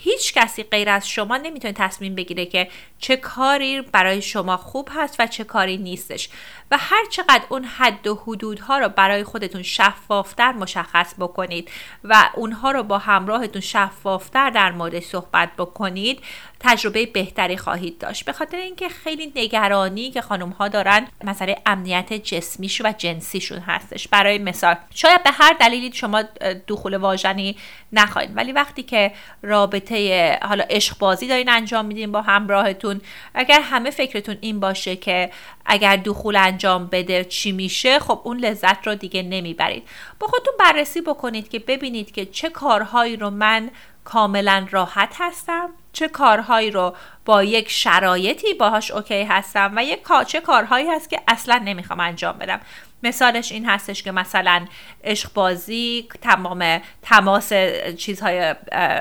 هیچ 0.04 0.34
کسی 0.34 0.64
غیر 0.64 0.90
از 0.90 1.10
شما 1.10 1.38
نمی‌تونه 1.38 1.74
تصمیم 1.74 2.16
بگیره 2.16 2.46
که 2.46 2.68
چه 3.00 3.16
کاری 3.16 3.82
برای 3.82 4.22
شما 4.22 4.58
خوب 4.58 4.90
هست 4.92 5.16
و 5.20 5.28
چه 5.28 5.44
کاری 5.44 5.78
نیستش. 5.78 6.30
و 6.74 6.78
هر 6.78 7.06
چقدر 7.10 7.44
اون 7.50 7.64
حد 7.64 8.08
و 8.08 8.16
حدودها 8.28 8.78
رو 8.78 8.90
برای 8.90 9.24
خودتون 9.24 9.64
شفافتر 9.64 10.52
مشخص 10.52 11.14
بکنید 11.20 11.72
و 12.04 12.30
اونها 12.36 12.72
رو 12.72 12.84
با 12.84 12.98
همراهتون 12.98 13.62
شفافتر 13.62 14.50
در 14.50 14.72
مورد 14.72 15.00
صحبت 15.00 15.50
بکنید 15.58 16.20
تجربه 16.60 17.06
بهتری 17.06 17.58
خواهید 17.58 17.98
داشت. 17.98 18.26
به 18.26 18.34
خاطر 18.34 18.58
اینکه 18.58 18.90
خیلی 18.90 19.34
نگرانی 19.36 20.12
که 20.12 20.22
خانم 20.22 20.50
ها 20.50 20.68
دارن 20.68 21.08
مسئله 21.24 21.58
امنیت 21.66 22.14
جسمیش 22.14 22.82
و 22.82 22.94
جنسیشون 22.98 23.60
هستش. 23.60 24.08
برای 24.08 24.38
مثال 24.38 24.76
شاید 24.96 25.24
به 25.24 25.32
هر 25.32 25.54
دلیلی 25.60 25.94
شما 25.94 26.24
دخول 26.68 26.98
واژنی 26.98 27.58
نخواهید 27.92 28.38
ولی 28.38 28.52
وقتی 28.52 28.84
که 28.84 29.12
رابطه 29.42 30.40
حالا 30.42 30.64
عشق 30.70 30.98
بازی 30.98 31.28
دارین 31.28 31.50
انجام 31.50 31.86
میدین 31.86 32.12
با 32.12 32.22
همراهتون 32.22 33.02
اگر 33.34 33.62
همه 33.62 33.90
فکرتون 33.90 34.38
این 34.42 34.60
باشه 34.60 34.96
که 34.96 35.30
اگر 35.66 35.96
دخول 35.96 36.36
انجام 36.36 36.88
بده 36.88 37.24
چی 37.24 37.52
میشه 37.52 38.00
خب 38.00 38.22
اون 38.24 38.38
لذت 38.38 38.88
رو 38.88 38.96
دیگه 38.96 39.24
نمی‌برید. 39.24 39.88
با 40.20 40.28
خودتون 40.28 40.54
بررسی 40.60 41.02
بکنید 41.02 41.50
که 41.50 41.60
ببینید 41.60 42.12
که 42.12 42.26
چه 42.26 42.50
کارهایی 42.50 43.18
رو 43.18 43.30
من 43.30 43.72
کاملا 44.04 44.68
راحت 44.72 45.16
هستم 45.20 45.70
چه 45.94 46.08
کارهایی 46.08 46.72
رو 46.72 46.96
با 47.26 47.44
یک 47.44 47.70
شرایطی 47.70 48.54
باهاش 48.54 48.92
اوکی 48.92 49.24
هستم 49.24 49.74
و 49.76 49.84
یک 49.84 50.00
چه 50.28 50.42
کارهایی 50.42 50.88
هست 50.88 51.10
که 51.10 51.20
اصلا 51.28 51.62
نمی‌خوام 51.66 52.00
انجام 52.00 52.38
بدم. 52.38 52.62
مثالش 53.04 53.52
این 53.52 53.66
هستش 53.66 54.04
که 54.04 54.12
مثلا 54.12 54.66
عشق 55.04 55.34
بازی 55.34 56.08
تمام 56.22 56.82
تماس 57.02 57.54
چیزهای 57.98 58.56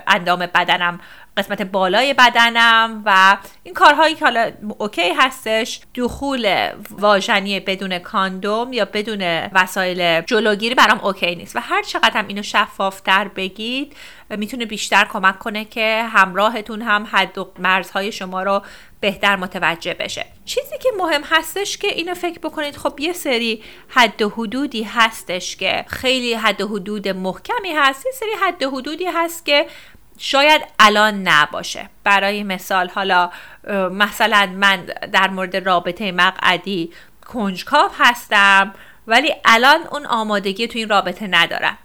اندام 0.06 0.38
بدنم 0.38 1.00
قسمت 1.36 1.62
بالای 1.62 2.14
بدنم 2.14 3.02
و 3.06 3.36
این 3.62 3.74
کارهایی 3.74 4.14
که 4.14 4.24
حالا 4.24 4.52
okay 4.78 5.12
هستش 5.18 5.80
دخول 5.94 6.70
واژنی 6.90 7.60
بدون 7.60 7.98
کاندوم 7.98 8.72
یا 8.72 8.84
بدون 8.84 9.48
وسایل 9.52 10.20
جلوگیری 10.20 10.74
برام 10.74 11.04
okay 11.04 11.34
نیست. 11.34 11.56
و 11.56 11.60
هر 11.60 11.82
چقدر 11.82 12.10
هم 12.14 12.26
اینو 12.28 12.42
شفافتر 12.42 13.28
بگید 13.28 13.96
می‌تونه 14.30 14.66
بیشتر 14.66 15.04
کمک 15.04 15.38
کنه 15.38 15.64
که 15.64 16.02
همراهتون 16.12 16.82
هم 16.82 17.08
حد 17.12 17.38
و 17.38 17.52
مرزهای 17.58 18.12
شما 18.12 18.42
رو 18.42 18.62
بهتر 19.00 19.36
متوجه 19.36 19.94
بشه. 19.94 20.26
چیزی 20.44 20.78
که 20.82 20.88
مهم 20.98 21.22
هستش 21.24 21.76
که 21.76 21.88
اینو 21.88 22.14
فکر 22.14 22.38
بکنید 22.38 22.76
خب 22.76 23.00
یه 23.00 23.12
سری 23.12 23.62
حد 23.88 24.22
و 24.22 24.28
حدودی 24.28 24.82
هستش 24.82 25.56
که 25.56 25.84
خیلی 25.88 26.34
حد 26.34 26.60
و 26.60 26.68
حدود 26.68 27.08
محکمی 27.08 27.72
هست 27.76 28.06
یه 28.06 28.12
سری 28.12 28.30
حد 28.42 28.62
و 28.62 28.70
حدودی 28.70 29.04
هست 29.04 29.46
که 29.46 29.66
شاید 30.24 30.62
الان 30.78 31.28
نباشه. 31.28 31.88
برای 32.04 32.42
مثال 32.42 32.88
حالا 32.88 33.30
مثلا 33.90 34.46
من 34.56 34.84
در 35.12 35.30
مورد 35.30 35.56
رابطه 35.56 36.12
مقعدی 36.12 36.92
کنجکاو 37.26 37.90
هستم 37.98 38.74
ولی 39.06 39.34
الان 39.44 39.80
اون 39.90 40.06
آمادگی 40.06 40.68
تو 40.68 40.78
این 40.78 40.88
رابطه 40.88 41.26
ندارم. 41.26 41.78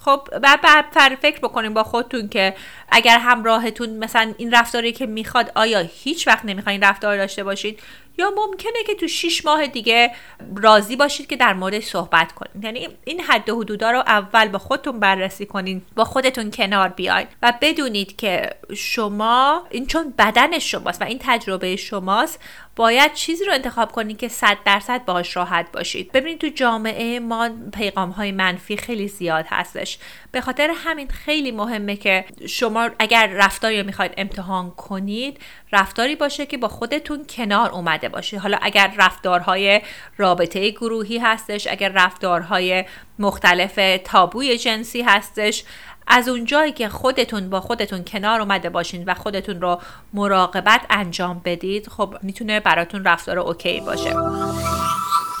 خب 0.00 0.28
بعد 0.42 1.16
فکر 1.22 1.38
بکنیم 1.38 1.74
با 1.74 1.82
خودتون 1.82 2.28
که 2.28 2.54
اگر 2.90 3.18
همراهتون 3.18 3.98
مثلا 3.98 4.34
این 4.38 4.54
رفتاری 4.54 4.92
که 4.92 5.06
می‌خواد 5.06 5.52
آیا 5.54 5.78
هیچ 5.78 6.28
وقت 6.28 6.44
نمی‌خواین 6.44 6.82
رفتار 6.82 7.16
داشته 7.16 7.44
باشید؟ 7.44 7.80
یا 8.18 8.30
ممکنه 8.36 8.82
که 8.86 8.94
تو 8.94 9.08
6 9.08 9.44
ماه 9.44 9.66
دیگه 9.66 10.12
راضی 10.56 10.96
باشید 10.96 11.26
که 11.26 11.36
در 11.36 11.54
مورد 11.54 11.80
صحبت 11.80 12.32
کنید. 12.32 12.64
یعنی 12.64 12.88
این 13.04 13.20
حد 13.20 13.50
و 13.50 13.60
حدودا 13.60 13.90
رو 13.90 13.98
اول 13.98 14.48
با 14.48 14.58
خودتون 14.58 15.00
بررسی 15.00 15.46
کنید 15.46 15.82
با 15.96 16.04
خودتون 16.04 16.50
کنار 16.50 16.88
بیاید 16.88 17.28
و 17.42 17.52
بدونید 17.62 18.16
که 18.16 18.50
شما 18.76 19.66
این 19.70 19.86
چون 19.86 20.14
بدن 20.18 20.58
شماست 20.58 21.02
و 21.02 21.04
این 21.04 21.18
تجربه 21.22 21.76
شماست 21.76 22.40
باید 22.76 23.12
چیزی 23.12 23.44
رو 23.44 23.52
انتخاب 23.52 23.92
کنید 23.92 24.18
که 24.18 24.28
صد 24.28 24.56
درصد 24.64 25.04
باهاش 25.04 25.36
راحت 25.36 25.72
باشید. 25.72 26.12
ببینید 26.12 26.40
تو 26.40 26.48
جامعه 26.48 27.20
ما 27.20 27.50
پیغام 27.72 28.10
های 28.10 28.32
منفی 28.32 28.76
خیلی 28.76 29.08
زیاد 29.08 29.44
هستش. 29.48 29.98
به 30.32 30.40
خاطر 30.40 30.70
همین 30.84 31.08
خیلی 31.08 31.50
مهمه 31.50 31.96
که 31.96 32.24
شما 32.48 32.90
اگر 32.98 33.26
رفتاری 33.26 33.80
رو 33.80 33.86
می‌خواید 33.86 34.14
امتحان 34.16 34.70
کنید 34.70 35.38
رفتاری 35.72 36.16
باشه 36.16 36.46
که 36.46 36.58
با 36.58 36.68
خودتون 36.68 37.24
کنار 37.28 37.70
اومده 37.70 38.08
باشه. 38.08 38.38
حالا 38.38 38.58
اگر 38.62 38.94
رفتارهای 38.98 39.80
رابطه 40.16 40.70
گروهی 40.70 41.18
هستش 41.18 41.66
اگر 41.66 41.88
رفتارهای 41.88 42.84
مختلف 43.18 44.00
تابوی 44.04 44.58
جنسی 44.58 45.02
هستش 45.02 45.64
از 46.06 46.28
اونجایی 46.28 46.72
که 46.72 46.88
خودتون 46.88 47.50
با 47.50 47.60
خودتون 47.60 48.04
کنار 48.04 48.40
اومده 48.40 48.70
باشین 48.70 49.04
و 49.04 49.14
خودتون 49.14 49.60
رو 49.60 49.80
مراقبت 50.12 50.80
انجام 50.90 51.40
بدید 51.44 51.88
خب 51.88 52.14
می‌تونه 52.22 52.60
براتون 52.60 53.04
رفتار 53.04 53.38
okay 53.38 53.80
باشه. 53.80 54.14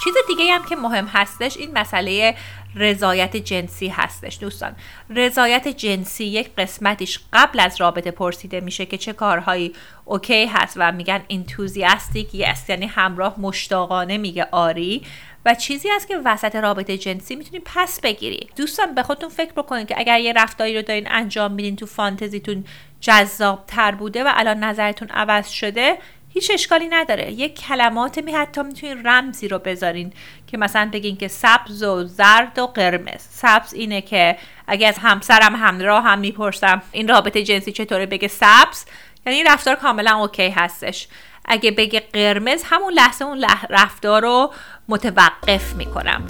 چیز 0.04 0.14
دیگه 0.28 0.52
هم 0.52 0.64
که 0.64 0.76
مهم 0.76 1.06
هستش 1.06 1.56
این 1.56 1.78
مسئله 1.78 2.34
رضایت 2.76 3.36
جنسی 3.36 3.88
هستش 3.88 4.38
دوستان. 4.40 4.76
رضایت 5.10 5.68
جنسی 5.68 6.24
یک 6.24 6.54
قسمتیش 6.58 7.20
قبل 7.32 7.60
از 7.60 7.80
رابطه 7.80 8.10
پرسیده 8.10 8.60
میشه 8.60 8.86
که 8.86 8.98
چه 8.98 9.12
کارهایی 9.12 9.72
okay 10.04 10.46
هست 10.46 10.74
و 10.76 10.92
میگن 10.92 11.22
enthusiastic 11.30 12.34
yes 12.34 12.68
یعنی 12.68 12.86
همراه 12.86 13.40
مشتاقانه 13.40 14.18
میگه 14.18 14.48
آری. 14.50 15.02
و 15.44 15.54
چیزی 15.54 15.90
است 15.90 16.08
که 16.08 16.18
وسط 16.24 16.56
رابطه 16.56 16.98
جنسی 16.98 17.36
می‌تونید 17.36 17.62
پس 17.64 18.00
بگیری. 18.00 18.50
دوستان 18.56 18.94
به 18.94 19.02
خودتون 19.02 19.28
فکر 19.28 19.52
بکنید 19.52 19.88
که 19.88 19.94
اگر 19.98 20.20
یه 20.20 20.32
رفتاری 20.32 20.76
رو 20.76 20.82
دارین 20.82 21.06
انجام 21.10 21.52
میدین 21.52 21.76
تو 21.76 21.86
فانتزیتون 21.86 22.64
جذاب 23.00 23.64
تر 23.66 23.92
بوده 23.92 24.24
و 24.24 24.32
الان 24.34 24.64
نظرتون 24.64 25.08
عوض 25.08 25.48
شده 25.48 25.98
هیچ 26.28 26.50
اشکالی 26.54 26.88
نداره. 26.88 27.32
یه 27.32 27.48
کلمات 27.48 28.18
می 28.18 28.32
حتی 28.32 28.62
می‌تونین 28.62 29.06
رمزی 29.06 29.48
رو 29.48 29.58
بذارین 29.58 30.12
که 30.46 30.56
مثلا 30.56 30.90
بگین 30.92 31.16
که 31.16 31.28
سبز 31.28 31.82
و 31.82 32.04
زرد 32.04 32.58
و 32.58 32.66
قرمز. 32.66 33.20
سبز 33.20 33.74
اینه 33.74 34.00
که 34.00 34.38
اگه 34.66 34.88
از 34.88 34.98
همسرم 34.98 35.56
همراه 35.56 36.04
هم 36.04 36.18
می‌پرسم 36.18 36.82
این 36.92 37.08
رابطه 37.08 37.42
جنسی 37.42 37.72
چطوره 37.72 38.06
بگه 38.06 38.28
سبز. 38.28 38.84
یعنی 39.26 39.44
رفتار 39.44 39.74
کاملا 39.74 40.16
اوکی 40.16 40.48
هستش. 40.48 41.08
اگه 41.48 41.70
بگه 41.70 42.02
قرمز 42.12 42.62
همون 42.64 42.92
لحظه 42.92 43.24
اون 43.24 43.44
رفتار 43.70 44.22
رو 44.22 44.52
متوقف 44.88 45.74
می‌کنم. 45.74 46.22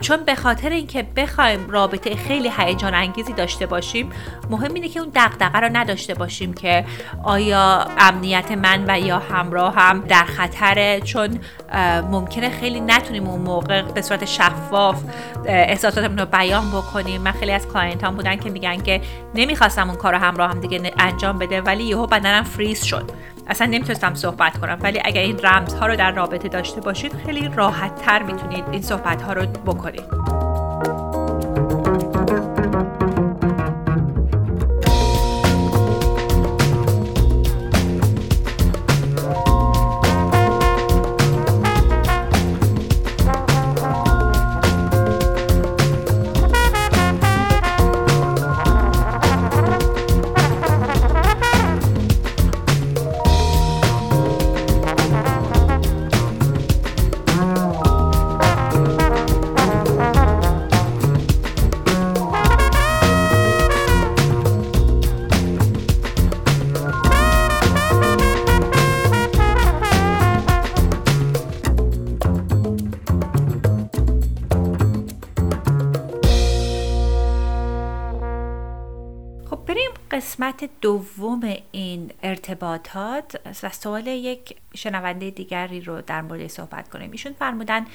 چون 0.00 0.16
به 0.16 0.34
خاطر 0.34 0.70
اینکه 0.70 1.02
بخوایم 1.16 1.70
رابطه 1.70 2.16
خیلی 2.16 2.52
هیجان 2.58 2.94
انگیزی 2.94 3.32
داشته 3.32 3.66
باشیم 3.66 4.12
مهم 4.50 4.74
اینه 4.74 4.88
که 4.88 5.00
اون 5.00 5.10
دغدغه 5.14 5.60
رو 5.60 5.68
نداشته 5.72 6.14
باشیم 6.14 6.54
که 6.54 6.84
آیا 7.22 7.86
امنیت 7.98 8.52
من 8.52 8.84
و 8.88 9.00
یا 9.00 9.18
همراه 9.18 9.74
هم 9.74 10.00
در 10.00 10.24
خطره 10.24 11.00
چون 11.00 11.40
ممکنه 12.10 12.50
خیلی 12.50 12.80
نتونیم 12.80 13.26
اون 13.26 13.40
موقع 13.40 13.82
به 13.82 14.02
صورت 14.02 14.24
شفاف 14.24 15.02
احساساتمون 15.46 16.18
رو 16.18 16.26
بیان 16.26 16.70
بکنیم. 16.70 17.22
من 17.22 17.32
خیلی 17.32 17.52
از 17.52 17.68
client 17.68 18.04
هام 18.04 18.16
بودن 18.16 18.36
که 18.36 18.50
میگن 18.50 18.82
که 18.82 19.00
نمی‌خواستم 19.34 19.88
اون 19.88 19.98
کار 19.98 20.12
رو 20.12 20.18
همراه 20.18 20.50
هم 20.50 20.60
دیگه 20.60 20.92
انجام 20.98 21.38
بده 21.38 21.60
ولی 21.60 21.84
یهو 21.84 22.06
بدنم 22.06 22.42
فریز 22.42 22.84
شد. 22.84 23.10
اصلا 23.52 23.66
نمی‌تونستم 23.66 24.14
صحبت 24.14 24.58
کنم. 24.58 24.78
ولی 24.80 25.00
اگر 25.04 25.20
این 25.20 25.38
رمزها 25.42 25.86
رو 25.86 25.96
در 25.96 26.12
رابطه 26.12 26.48
داشته 26.48 26.80
باشید 26.80 27.12
خیلی 27.26 27.48
راحت 27.48 27.94
تر 27.94 28.22
می‌تونید 28.22 28.64
این 28.72 28.82
صحبت 28.82 29.22
ها 29.22 29.32
رو 29.32 29.46
بکنید. 29.46 30.41
قسمت 80.22 80.70
دوم 80.80 81.56
این 81.72 82.10
ارتباطات 82.22 83.40
و 83.62 83.68
سوال 83.68 84.06
یک 84.06 84.56
شنونده 84.74 85.30
دیگری 85.30 85.80
رو 85.80 86.00
در 86.00 86.22
مورد 86.22 86.46
صحبت 86.46 86.88
کنیم. 86.88 87.10
ایشون 87.10 87.32
فرمودن 87.32 87.86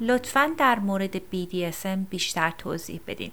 لطفا 0.00 0.50
در 0.58 0.78
مورد 0.78 1.16
BDSM 1.16 1.98
بیشتر 2.10 2.50
توضیح 2.58 3.00
بدین. 3.06 3.30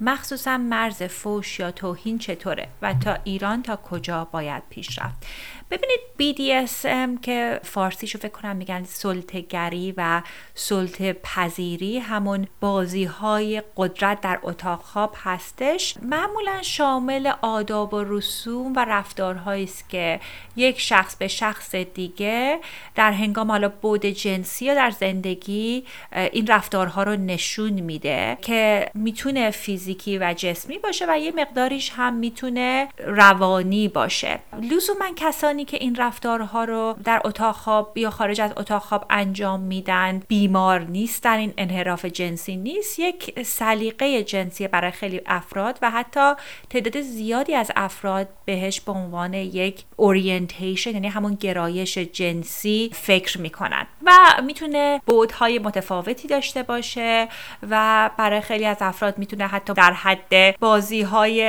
مخصوصا 0.00 0.58
مرز 0.58 1.02
فوش 1.02 1.58
یا 1.58 1.70
توهین 1.70 2.18
چطوره 2.18 2.68
و 2.82 2.94
تا 2.94 3.18
ایران 3.24 3.62
تا 3.62 3.76
کجا 3.76 4.24
باید 4.24 4.62
پیش 4.70 4.98
رفت؟ 4.98 5.26
ببینید 5.70 6.00
BDSM 6.18 7.20
که 7.22 7.60
فارسیشو 7.64 8.18
فکر 8.18 8.28
کنم 8.28 8.56
میگن 8.56 8.84
سلطگری 8.84 9.94
و 9.96 10.22
سلطه 10.54 11.12
پذیری 11.12 11.98
همون 11.98 12.46
بازی 12.60 13.04
های 13.04 13.62
قدرت 13.76 14.20
در 14.20 14.38
اتاق 14.42 14.82
خواب 14.82 15.14
هستش. 15.22 15.94
معمولا 16.02 16.62
شامل 16.62 17.32
آداب 17.42 17.94
و 17.94 18.04
رسوم 18.06 18.72
و 18.76 18.84
رفتارهایی 18.84 19.64
است 19.64 19.88
که 19.88 20.20
یک 20.56 20.80
شخص 20.80 21.16
به 21.16 21.28
شخص 21.28 21.74
دیگه 21.74 22.60
در 22.94 23.12
هنگام 23.12 23.50
حالا 23.50 23.68
بود 23.68 24.06
جنسی 24.06 24.64
یا 24.64 24.74
در 24.74 24.90
زندگی 24.90 25.84
این 26.32 26.46
رفتارها 26.46 27.02
رو 27.02 27.16
نشون 27.16 27.72
میده 27.72 28.38
که 28.42 28.90
می‌تونه 28.94 29.50
فیزیکی 29.50 30.18
و 30.18 30.34
جسمی 30.36 30.78
باشه 30.78 31.06
و 31.08 31.18
یه 31.18 31.32
مقداریش 31.36 31.92
هم 31.96 32.14
می‌تونه 32.14 32.88
روانی 32.98 33.88
باشه. 33.88 34.38
لزوما 34.62 35.06
کسانی 35.16 35.55
که 35.64 35.76
این 35.76 35.94
رفتارها 35.94 36.64
رو 36.64 36.96
در 37.04 37.20
اتاق 37.24 37.54
خواب 37.54 37.98
یا 37.98 38.10
خارج 38.10 38.40
از 38.40 38.52
اتاق 38.56 38.82
خواب 38.82 39.06
انجام 39.10 39.60
میدن 39.60 40.22
بیمار 40.28 40.80
نیستن 40.80 41.38
این 41.38 41.54
انحراف 41.58 42.04
جنسی 42.04 42.56
نیست 42.56 42.98
یک 42.98 43.42
سلیقه 43.42 44.22
جنسی 44.24 44.68
برای 44.68 44.90
خیلی 44.90 45.20
افراد 45.26 45.78
و 45.82 45.90
حتی 45.90 46.32
تعداد 46.70 47.00
زیادی 47.00 47.54
از 47.54 47.70
افراد 47.76 48.28
بهش 48.44 48.80
به 48.80 48.92
عنوان 48.92 49.34
یک 49.34 49.84
اورینتیشن 49.96 50.90
یعنی 50.90 51.08
همون 51.08 51.34
گرایش 51.34 51.98
جنسی 51.98 52.90
فکر 52.94 53.40
می‌کنن. 53.40 53.86
و 54.02 54.12
می‌تونه 54.46 55.00
بودهای 55.06 55.58
متفاوتی 55.58 56.28
داشته 56.28 56.62
باشه 56.62 57.28
و 57.70 58.10
برای 58.18 58.40
خیلی 58.40 58.66
از 58.66 58.76
افراد 58.80 59.18
می‌تونه 59.18 59.46
حتی 59.46 59.72
در 59.72 59.92
حد 59.92 60.58
بازی 60.58 61.02
های 61.02 61.42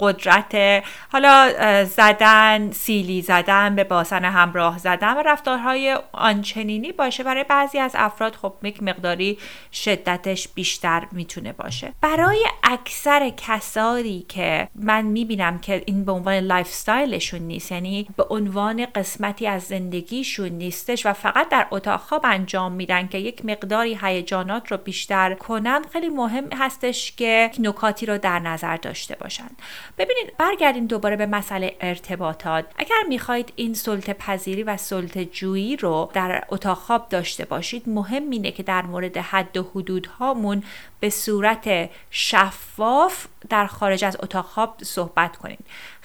قدرت 0.00 0.82
حالا 1.12 1.52
زدن 1.84 2.70
سیلی 2.70 3.22
زدن 3.28 3.76
به 3.76 3.84
باسن 3.84 4.24
همراه 4.24 4.78
زدن 4.78 5.16
و 5.16 5.22
رفتارهای 5.26 5.98
آنچنینی 6.12 6.92
باشه. 6.92 7.22
برای 7.22 7.44
بعضی 7.44 7.78
از 7.78 7.92
افراد 7.94 8.34
خب 8.34 8.54
یک 8.62 8.82
مقداری 8.82 9.38
شدتش 9.72 10.48
بیشتر 10.48 11.06
می‌تونه 11.12 11.52
باشه. 11.52 11.92
برای 12.00 12.46
اکثر 12.62 13.32
کسانی 13.36 14.24
که 14.28 14.68
من 14.74 15.04
می‌بینم 15.04 15.58
که 15.58 15.82
این 15.86 16.04
به 16.04 16.12
عنوان 16.12 16.34
lifestyle 16.34 16.68
شون 16.68 17.40
نیست 17.40 17.72
یعنی 17.72 18.08
به 18.16 18.24
عنوان 18.30 18.86
قسمتی 18.94 19.46
از 19.46 19.62
زندگیشون 19.62 20.48
نیستش 20.48 21.06
و 21.06 21.12
فقط 21.12 21.48
در 21.48 21.66
اتاق 21.70 22.00
خواب 22.00 22.22
انجام 22.24 22.72
میدن 22.72 23.08
که 23.08 23.18
یک 23.18 23.44
مقداری 23.44 23.98
هیجانات 24.02 24.70
رو 24.70 24.76
بیشتر 24.76 25.34
کنن 25.34 25.84
خیلی 25.92 26.08
مهم 26.08 26.52
هستش 26.52 27.12
که 27.16 27.50
نکاتی 27.58 28.06
رو 28.06 28.18
در 28.18 28.38
نظر 28.38 28.76
داشته 28.76 29.16
باشن. 29.20 29.50
ببینید 29.98 30.36
برگردیم 30.38 30.86
دوباره 30.86 31.16
به 31.16 31.26
مسئله 31.26 31.76
ارتباطات. 31.80 32.64
اگر 32.76 32.96
می‌خواید 33.18 33.52
این 33.56 33.74
سلطه 33.74 34.12
پذیری 34.12 34.62
و 34.62 34.76
سلطه 34.76 35.24
جویی 35.24 35.76
رو 35.76 36.10
در 36.14 36.44
اتاق 36.48 36.78
خواب 36.78 37.08
داشته 37.08 37.44
باشید 37.44 37.88
مهم 37.88 38.30
اینه 38.30 38.50
که 38.50 38.62
در 38.62 38.82
مورد 38.82 39.16
حد 39.16 39.56
و 39.56 39.70
حدود 39.74 40.06
هامون 40.06 40.62
به 41.00 41.10
صورت 41.10 41.90
شفاف 42.10 43.26
در 43.48 43.66
خارج 43.66 44.04
از 44.04 44.16
اتاق 44.20 44.44
خواب 44.44 44.76
صحبت 44.82 45.36
کنید. 45.36 45.58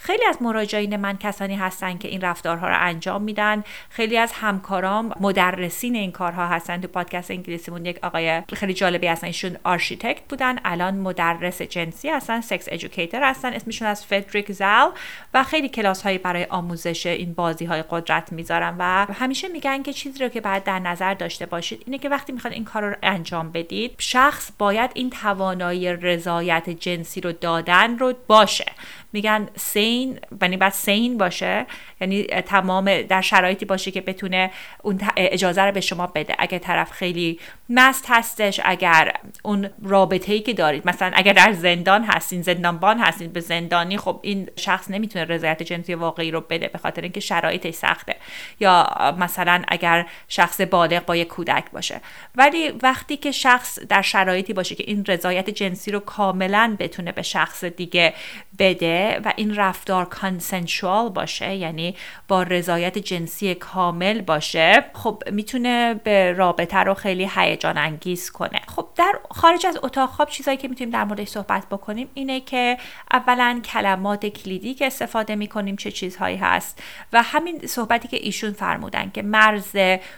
خیلی 0.05 0.25
از 0.25 0.41
مراجعین 0.41 0.95
من 0.95 1.17
کسانی 1.17 1.55
هستن 1.55 1.97
که 1.97 2.07
این 2.07 2.21
رفتارها 2.21 2.67
رو 2.67 2.75
انجام 2.79 3.21
میدن. 3.21 3.63
خیلی 3.89 4.17
از 4.17 4.31
همکارام 4.31 5.13
مدرسین 5.19 5.95
این 5.95 6.11
کارها 6.11 6.47
هستن. 6.47 6.81
تو 6.81 6.87
پادکست 6.87 7.31
انگلیسیمون 7.31 7.85
یک 7.85 7.99
آقای 8.03 8.41
خیلی 8.53 8.73
جالبی 8.73 9.07
هستن. 9.07 9.27
ایشون 9.27 9.57
آرشیتکت 9.63 10.21
بودن. 10.29 10.59
الان 10.65 10.97
مدرس 10.97 11.61
جنسی 11.61 12.09
هستن. 12.09 12.41
sex 12.41 12.67
educator 12.71 13.29
هستن. 13.29 13.53
اسمشون 13.53 13.87
از 13.87 14.05
فدریک 14.05 14.51
زال 14.51 14.91
و 15.33 15.43
خیلی 15.43 15.69
کلاس 15.69 16.01
هایی 16.01 16.17
برای 16.17 16.45
آموزش 16.45 17.05
این 17.05 17.33
بازی 17.33 17.65
های 17.65 17.83
قدرت 17.89 18.31
می‌ذارن 18.31 18.75
و 18.79 19.05
همیشه 19.13 19.47
میگن 19.47 19.83
که 19.83 19.93
چیزی 19.93 20.23
رو 20.23 20.29
که 20.29 20.41
باید 20.41 20.63
در 20.63 20.79
نظر 20.79 21.13
داشته 21.13 21.45
باشید 21.45 21.83
اینه 21.85 21.97
که 21.97 22.09
وقتی 22.09 22.33
می‌خواد 22.33 22.53
این 22.53 22.65
کار 22.65 22.83
رو 22.89 22.95
انجام 23.03 23.51
بدید 23.51 23.95
شخص 23.97 24.51
باید 24.57 24.91
این 24.93 25.09
توانایی 25.09 25.93
رضایت 25.93 26.69
جنسی 26.69 27.21
رو 27.21 27.31
دادن 27.31 27.97
رو 27.97 28.13
باشه. 28.27 28.65
میگن 29.13 29.47
سین 29.55 29.92
یعنی 30.41 30.57
بعد 30.57 30.73
سین 30.73 31.17
باشه 31.17 31.65
یعنی 32.01 32.23
تمام 32.23 33.01
در 33.01 33.21
شرایطی 33.21 33.65
باشه 33.65 33.91
که 33.91 34.01
بتونه 34.01 34.51
اون 34.81 34.99
اجازه 35.17 35.61
رو 35.61 35.71
به 35.71 35.81
شما 35.81 36.07
بده. 36.07 36.35
اگر 36.39 36.57
طرف 36.57 36.91
خیلی 36.91 37.39
مست 37.69 38.05
هستش 38.07 38.61
اگر 38.63 39.13
اون 39.43 39.69
رابطه 39.83 40.33
ای 40.33 40.39
که 40.39 40.53
دارید 40.53 40.87
مثلا 40.87 41.11
اگر 41.13 41.33
در 41.33 41.51
زندان 41.53 42.03
هستین 42.03 42.41
زندانبان 42.41 42.99
هستین 42.99 43.31
به 43.31 43.39
زندانی 43.39 43.97
خب 43.97 44.19
این 44.21 44.49
شخص 44.55 44.91
نمی‌تونه 44.91 45.25
رضایت 45.25 45.63
جنسی 45.63 45.93
واقعی 45.93 46.31
رو 46.31 46.41
بده 46.41 46.67
به 46.67 46.77
خاطر 46.77 47.01
اینکه 47.01 47.19
شرایطش 47.19 47.73
سخته. 47.73 48.15
یا 48.59 48.87
مثلا 49.19 49.61
اگر 49.67 50.05
شخص 50.27 50.61
بالغ 50.61 51.05
با 51.05 51.15
یک 51.15 51.27
کودک 51.27 51.71
باشه. 51.71 52.01
ولی 52.35 52.69
وقتی 52.69 53.17
که 53.17 53.31
شخص 53.31 53.79
در 53.79 54.01
شرایطی 54.01 54.53
باشه 54.53 54.75
که 54.75 54.83
این 54.87 55.05
رضایت 55.07 55.49
جنسی 55.49 55.91
رو 55.91 55.99
کاملا 55.99 56.75
بتونه 56.79 57.11
به 57.11 57.21
شخص 57.21 57.63
دیگه 57.63 58.13
بده 58.59 59.19
و 59.25 59.33
این 59.35 59.55
رفتار 59.83 60.05
کانسنشوال 60.05 61.09
باشه 61.09 61.55
یعنی 61.55 61.95
با 62.27 62.43
رضایت 62.43 62.97
جنسی 62.97 63.55
کامل 63.55 64.21
باشه 64.21 64.85
خب 64.93 65.23
می‌تونه 65.31 65.93
به 65.93 66.33
رابطه 66.33 66.77
رو 66.77 66.93
خیلی 66.93 67.29
هیجان 67.35 67.77
انگیز 67.77 68.31
کنه. 68.31 68.61
خب 68.75 68.87
در 68.95 69.19
خارج 69.31 69.65
از 69.65 69.79
اتاق 69.83 70.09
خواب 70.09 70.29
چیزایی 70.29 70.57
که 70.57 70.67
می‌تونیم 70.67 70.93
در 70.93 71.03
موردش 71.03 71.27
صحبت 71.27 71.65
بکنیم 71.71 72.09
اینه 72.13 72.41
که 72.41 72.77
اولا 73.13 73.61
کلمات 73.65 74.25
کلیدی 74.25 74.73
که 74.73 74.87
استفاده 74.87 75.35
می‌کنیم 75.35 75.75
چه 75.75 75.91
چیزهایی 75.91 76.37
هست 76.37 76.83
و 77.13 77.21
همین 77.23 77.67
صحبتی 77.67 78.07
که 78.07 78.17
ایشون 78.21 78.53
فرمودن 78.53 79.11
که 79.13 79.21
مرز 79.21 79.75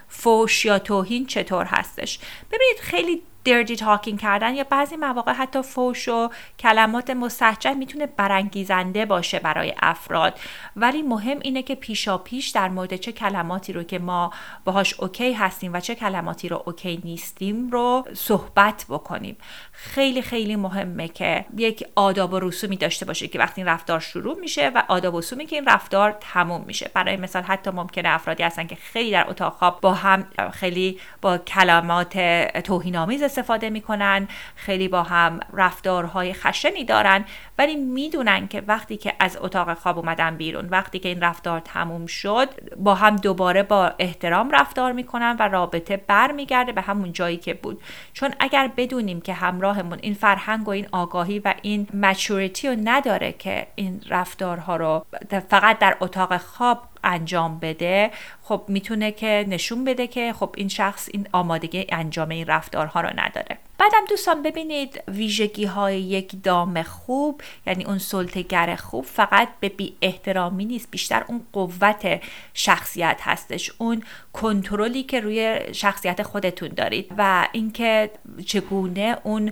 فوش 0.07 0.65
یا 0.65 0.79
توهین 0.79 1.25
چطور 1.25 1.65
هستش. 1.65 2.19
ببینید 2.51 2.79
خیلی 2.81 3.21
درجی 3.45 3.75
تاکینگ 3.75 4.19
کردن 4.19 4.55
یا 4.55 4.63
بعضی 4.63 4.95
مواقع 4.95 5.33
حتی 5.33 5.61
فوش 5.61 6.07
و 6.07 6.29
کلمات 6.59 7.09
مستحجر 7.09 7.73
می‌تونه 7.73 8.05
برانگیزنده 8.05 9.05
باشه 9.05 9.39
برای 9.39 9.73
افراد. 9.81 10.39
ولی 10.75 11.01
مهم 11.01 11.39
اینه 11.41 11.61
که 11.63 11.75
پیشا 11.75 12.17
پیش 12.17 12.49
در 12.49 12.69
مورد 12.69 12.95
چه 12.95 13.11
کلماتی 13.11 13.73
رو 13.73 13.83
که 13.83 13.99
ما 13.99 14.31
باهاش 14.65 14.99
اوکی 14.99 15.33
هستیم 15.33 15.73
و 15.73 15.79
چه 15.79 15.95
کلماتی 15.95 16.49
رو 16.49 16.63
اوکی 16.65 17.01
نیستیم 17.03 17.69
رو 17.69 18.05
صحبت 18.13 18.85
بکنیم. 18.89 19.37
خیلی 19.71 20.21
خیلی 20.21 20.55
مهمه 20.55 21.07
که 21.07 21.45
یک 21.57 21.83
آداب 21.95 22.33
و 22.33 22.39
رسومی 22.39 22.77
داشته 22.77 23.05
باشه 23.05 23.27
که 23.27 23.39
وقتی 23.39 23.61
این 23.61 23.67
رفتار 23.67 23.99
شروع 23.99 24.39
میشه 24.39 24.71
و 24.75 24.83
آداب 24.87 25.13
و 25.13 25.19
رسومی 25.19 25.45
که 25.45 25.55
این 25.55 25.65
رفتار 25.65 26.17
تموم 26.19 26.63
میشه. 26.67 26.91
برای 26.93 27.17
مثال 27.17 27.43
حتی 27.43 27.71
ممکنه 27.71 28.09
افرادی 28.09 28.43
هستن 28.43 28.67
که 28.67 28.75
خیلی 28.75 29.11
در 29.11 29.29
اتاق 29.29 29.53
خواب 29.53 29.81
با 29.81 29.93
هم 29.93 30.25
خیلی 30.51 30.99
با 31.21 31.37
کلمات 31.37 32.17
توهینآمیز 32.63 33.23
استفاده 33.37 33.69
می‌کنن. 33.69 34.27
خیلی 34.55 34.87
با 34.87 35.03
هم 35.03 35.39
رفتارهای 35.53 36.33
خشنی 36.33 36.85
دارن 36.85 37.25
ولی 37.57 37.75
می‌دونن 37.75 38.47
که 38.47 38.63
وقتی 38.67 38.97
که 38.97 39.13
از 39.19 39.37
اتاق 39.41 39.73
خواب 39.73 39.97
اومدن 39.97 40.37
بیرون 40.37 40.69
وقتی 40.69 40.99
که 40.99 41.09
این 41.09 41.21
رفتار 41.21 41.59
تموم 41.59 42.05
شد 42.05 42.49
با 42.77 42.95
هم 42.95 43.15
دوباره 43.15 43.63
با 43.63 43.91
احترام 43.99 44.51
رفتار 44.51 44.91
می‌کنن 44.91 45.35
و 45.39 45.47
رابطه 45.47 45.97
برمیگرده 45.97 46.71
به 46.71 46.81
همون 46.81 47.13
جایی 47.13 47.37
که 47.37 47.53
بود. 47.53 47.81
چون 48.13 48.33
اگر 48.39 48.71
بدونیم 48.77 49.21
که 49.21 49.33
همراهمون 49.33 49.99
این 50.01 50.13
فرهنگ 50.13 50.67
و 50.67 50.71
این 50.71 50.87
آگاهی 50.91 51.39
و 51.39 51.53
این 51.61 51.87
مچوریتی 51.93 52.67
رو 52.67 52.75
نداره 52.83 53.31
که 53.31 53.67
این 53.75 54.01
رفتارها 54.09 54.75
رو 54.75 55.05
فقط 55.49 55.79
در 55.79 55.97
اتاق 55.99 56.37
خواب 56.37 56.83
انجام 57.05 57.59
بده 57.59 58.11
خب 58.43 58.63
می‌تونه 58.67 59.11
که 59.11 59.45
نشون 59.47 59.83
بده 59.83 60.07
که 60.07 60.33
خب 60.33 60.53
این 60.57 60.67
شخص 60.67 61.09
این 61.13 61.27
آمادگی 61.31 61.85
انجام 61.89 62.29
این 62.29 62.47
رفتارها 62.47 63.01
رو 63.01 63.09
نداره. 63.15 63.57
بعدم 63.77 64.05
دوستان 64.09 64.41
ببینید 64.41 65.03
ویژگی 65.07 65.65
های 65.65 66.01
یک 66.01 66.43
دام 66.43 66.83
خوب 66.83 67.41
یعنی 67.67 67.85
اون 67.85 67.97
سلطگر 67.97 68.75
خوب 68.75 69.05
فقط 69.05 69.47
به 69.59 69.69
بی 69.69 69.97
احترامی 70.01 70.65
نیست 70.65 70.91
بیشتر 70.91 71.25
اون 71.27 71.45
قوت 71.53 72.21
شخصیت 72.53 73.19
هستش 73.21 73.71
اون 73.77 74.03
کنترلی 74.33 75.03
که 75.03 75.19
روی 75.19 75.59
شخصیت 75.71 76.23
خودتون 76.23 76.69
دارید 76.69 77.11
و 77.17 77.47
اینکه 77.51 78.11
چگونه 78.45 79.17
اون 79.23 79.51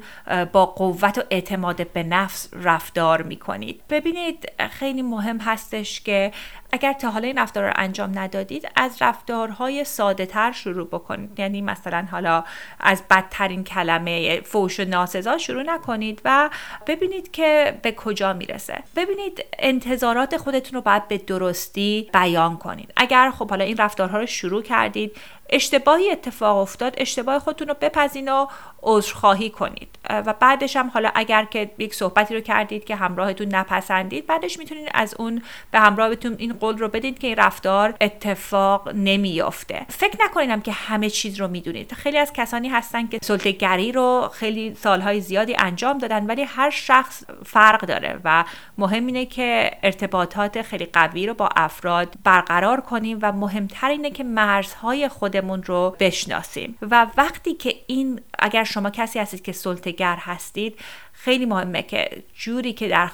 با 0.51 0.65
قوت 0.65 1.17
و 1.17 1.21
اعتماد 1.29 1.91
به 1.91 2.03
نفس 2.03 2.49
رفتار 2.53 3.21
می‌کنید. 3.21 3.81
ببینید 3.89 4.51
خیلی 4.71 5.01
مهم 5.01 5.38
هستش 5.38 6.01
که 6.01 6.31
اگر 6.71 6.93
تا 6.93 7.12
حالا 7.12 7.27
این 7.27 7.38
رفتار 7.38 7.63
رو 7.63 7.73
انجام 7.75 8.19
ندادید 8.19 8.69
از 8.75 9.01
رفتارهای 9.01 9.83
ساده 9.83 10.25
تر 10.25 10.51
شروع 10.51 10.88
بکنید. 10.88 11.39
یعنی 11.39 11.62
مثلا 11.62 12.07
حالا 12.12 12.43
از 12.79 13.03
بدترین 13.09 13.63
کلمه 13.63 14.12
کلمه 14.13 14.41
فوش 14.41 14.80
و 14.80 14.86
ناسزا 14.86 15.38
شروع 15.38 15.63
نکنید 15.63 16.21
و 16.26 16.49
ببینید 16.88 17.32
که 17.32 17.80
به 17.82 17.91
کجا 17.91 18.34
می‌رسه. 18.34 18.84
ببینید 18.95 19.45
انتظارات 19.60 20.38
خودتون 20.38 20.73
رو 20.73 20.82
باید 20.82 21.08
به 21.08 21.17
درستی 21.17 22.10
بیان 22.13 22.58
کنید. 22.58 22.93
اگر 22.95 23.32
خب 23.32 23.49
حالا 23.49 23.65
این 23.65 23.78
رفتارها 23.78 24.19
رو 24.19 24.26
شروع 24.26 24.62
کردید 24.62 25.15
اشتباهی 25.53 26.11
اتفاق 26.11 26.57
افتاد 26.57 26.93
اشتباه 26.97 27.39
خودتون 27.39 27.67
رو 27.67 27.75
بپذین 27.81 28.31
و 28.31 28.47
عذرخواهی 28.83 29.49
کنید. 29.49 29.89
و 30.09 30.33
بعدش 30.39 30.75
هم 30.75 30.89
حالا 30.89 31.11
اگر 31.15 31.45
که 31.45 31.71
یک 31.77 31.95
صحبتی 31.95 32.35
رو 32.35 32.41
کردید 32.41 32.85
که 32.85 32.95
همراهتون 32.95 33.47
نپسندید 33.47 34.27
بعدش 34.27 34.59
می‌تونید 34.59 34.89
از 34.93 35.15
اون 35.19 35.41
به 35.71 35.79
همراهتون 35.79 36.35
این 36.37 36.53
قول 36.53 36.77
رو 36.77 36.87
بدید 36.87 37.19
که 37.19 37.27
این 37.27 37.35
رفتار 37.35 37.93
اتفاق 38.01 38.89
نمیافته. 38.89 39.85
فکر 39.89 40.17
نکنیدم 40.25 40.61
که 40.61 40.71
همه 40.71 41.09
چیز 41.09 41.39
رو 41.39 41.47
می‌دونید. 41.47 41.93
خیلی 41.93 42.17
از 42.17 42.33
کسانی 42.33 42.69
هستن 42.69 43.07
که 43.07 43.19
سلطهگری 43.21 43.91
رو 43.91 44.29
خیلی 44.33 44.75
سالهای 44.75 45.21
زیادی 45.21 45.55
انجام 45.59 45.97
دادن 45.97 46.25
ولی 46.25 46.43
هر 46.43 46.69
شخص 46.69 47.23
فرق 47.45 47.85
داره 47.85 48.19
و 48.23 48.43
مهم 48.77 49.05
اینه 49.05 49.25
که 49.25 49.71
ارتباطات 49.83 50.61
خیلی 50.61 50.85
قوی 50.85 51.27
رو 51.27 51.33
با 51.33 51.49
افراد 51.55 52.13
برقرار 52.23 52.81
کنیم 52.81 53.19
و 53.21 53.31
مهمتر 53.31 53.89
اینه 53.89 54.11
که 54.11 54.23
مرزهای 54.23 55.09
خودمون 55.43 55.63
رو 55.63 55.95
بشناسیم. 55.99 56.77
و 56.82 57.08
وقتی 57.17 57.53
که 57.53 57.75
این 57.88 58.21
اگر 58.39 58.63
شما 58.63 58.89
کسی 58.89 59.19
هستید 59.19 59.41
که 59.41 59.51
سلطگر 59.51 60.15
هستید 60.19 60.79
خیلی 61.13 61.45
مهمه 61.45 61.84
که 61.84 62.23
جوری 62.34 62.73
که 62.73 62.88
در 62.88 63.10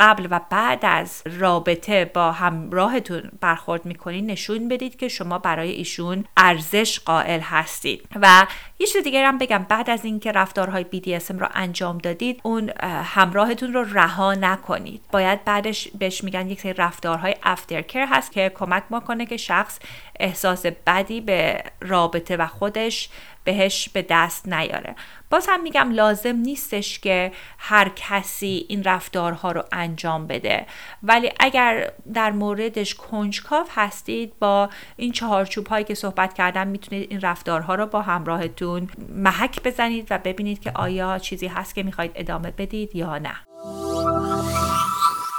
قبل 0.00 0.28
و 0.30 0.40
بعد 0.50 0.78
از 0.82 1.22
رابطه 1.24 2.04
با 2.04 2.32
همراهتون 2.32 3.30
برخورد 3.40 3.84
می‌کنید 3.84 4.30
نشون 4.30 4.68
بدید 4.68 4.96
که 4.96 5.08
شما 5.08 5.38
برای 5.38 5.70
ایشون 5.70 6.24
ارزش 6.36 7.00
قائل 7.00 7.40
هستید. 7.40 8.08
و 8.22 8.46
یه 8.78 8.86
چیز 8.86 9.02
دیگه 9.02 9.26
هم 9.26 9.38
بگم 9.38 9.66
بعد 9.68 9.90
از 9.90 10.04
اینکه 10.04 10.32
رفتارهای 10.32 10.86
BDSM 10.92 11.40
رو 11.40 11.48
انجام 11.54 11.98
دادید 11.98 12.40
اون 12.42 12.70
همراهتون 13.04 13.72
رو 13.72 13.84
رها 13.92 14.34
نکنید. 14.34 15.02
باید 15.12 15.44
بعدش 15.44 15.88
بهش 15.88 16.24
میگن 16.24 16.50
یک 16.50 16.60
سری 16.60 16.72
رفتارهای 16.72 17.34
افترکر 17.42 18.06
هست 18.10 18.32
که 18.32 18.52
کمک 18.54 19.04
کنه 19.06 19.26
که 19.26 19.36
شخص 19.36 19.78
احساس 20.20 20.66
بدی 20.66 21.20
به 21.20 21.62
رابطه 21.80 22.36
و 22.36 22.46
خودش 22.46 23.08
بهش 23.44 23.88
به 23.88 24.06
دست 24.08 24.48
نیاره. 24.48 24.94
باز 25.30 25.46
هم 25.48 25.62
میگم 25.62 25.90
لازم 25.90 26.36
نیستش 26.36 26.98
که 26.98 27.32
هر 27.58 27.88
کسی 27.96 28.66
این 28.68 28.84
رفتارها 28.84 29.52
رو 29.52 29.64
انجام 29.72 30.26
بده. 30.26 30.66
ولی 31.02 31.32
اگر 31.40 31.92
در 32.14 32.30
موردش 32.30 32.94
کنجکاو 32.94 33.66
هستید 33.74 34.38
با 34.38 34.70
این 34.96 35.12
چهارچوب 35.12 35.66
هایی 35.66 35.84
که 35.84 35.94
صحبت 35.94 36.34
کردم 36.34 36.66
می‌تونید 36.66 37.10
این 37.10 37.20
رفتارها 37.20 37.74
رو 37.74 37.86
با 37.86 38.02
همراهتون 38.02 38.88
محک 39.08 39.62
بزنید 39.62 40.06
و 40.10 40.18
ببینید 40.18 40.60
که 40.60 40.72
آیا 40.74 41.18
چیزی 41.18 41.46
هست 41.46 41.74
که 41.74 41.82
می‌خواید 41.82 42.12
ادامه 42.14 42.50
بدید 42.50 42.96
یا 42.96 43.18
نه. 43.18 43.34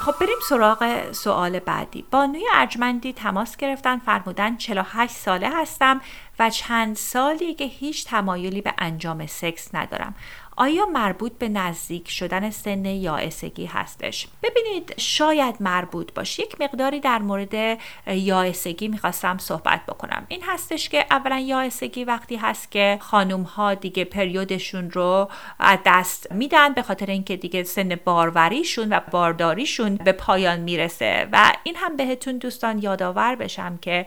خب 0.02 0.16
بریم 0.22 0.38
سراغ 0.50 1.12
سوال 1.12 1.60
بعدی. 1.60 2.06
بانوی 2.12 2.46
ارجمندی 2.54 3.14
تماس 3.14 3.58
گرفتن 3.58 3.98
فرمودن 3.98 4.58
48 4.58 5.14
ساله 5.14 5.50
هستم 5.54 6.02
و 6.40 6.50
چند 6.50 6.96
سالی 6.96 7.54
که 7.54 7.64
هیچ 7.64 8.06
تمایلی 8.06 8.62
به 8.62 8.74
انجام 8.78 9.26
سکس 9.26 9.76
ندارم. 9.76 10.16
آیا 10.62 10.86
مربوط 10.86 11.32
به 11.32 11.50
نزدیک 11.50 12.10
شدن 12.10 12.50
سن 12.50 12.86
یائسگی 12.86 13.66
هستش؟ 13.66 14.28
ببینید 14.44 14.94
شاید 14.98 15.56
مربوط 15.60 16.14
باشه 16.14 16.44
یک 16.44 16.62
مقداری 16.62 17.00
در 17.00 17.20
مورد 17.20 17.80
یائسگی 18.08 18.88
می‌خواستم 18.88 19.38
صحبت 19.38 19.86
بکنم. 19.86 20.26
این 20.28 20.44
هستش 20.44 20.90
که 20.90 21.06
اولا 21.12 21.38
یائسگی 21.40 22.04
وقتی 22.04 22.36
هست 22.36 22.72
که 22.72 22.98
خانم 23.02 23.44
ها 23.44 23.74
دیگه 23.74 24.04
پریودشون 24.04 24.92
رو 24.92 25.30
از 25.60 25.80
دست 25.86 26.32
میدن 26.32 26.74
به 26.74 26.82
خاطر 26.82 27.06
اینکه 27.06 27.38
دیگه 27.38 27.64
سن 27.64 28.00
باروریشون 28.06 28.94
و 28.94 29.00
بارداریشون 29.12 29.96
به 29.96 30.12
پایان 30.12 30.60
می‌رسه. 30.60 31.28
و 31.32 31.54
این 31.64 31.76
هم 31.76 31.96
بهتون 31.96 32.38
دوستان 32.38 32.80
یادآور 32.80 33.36
بشم 33.36 33.78
که 33.78 34.06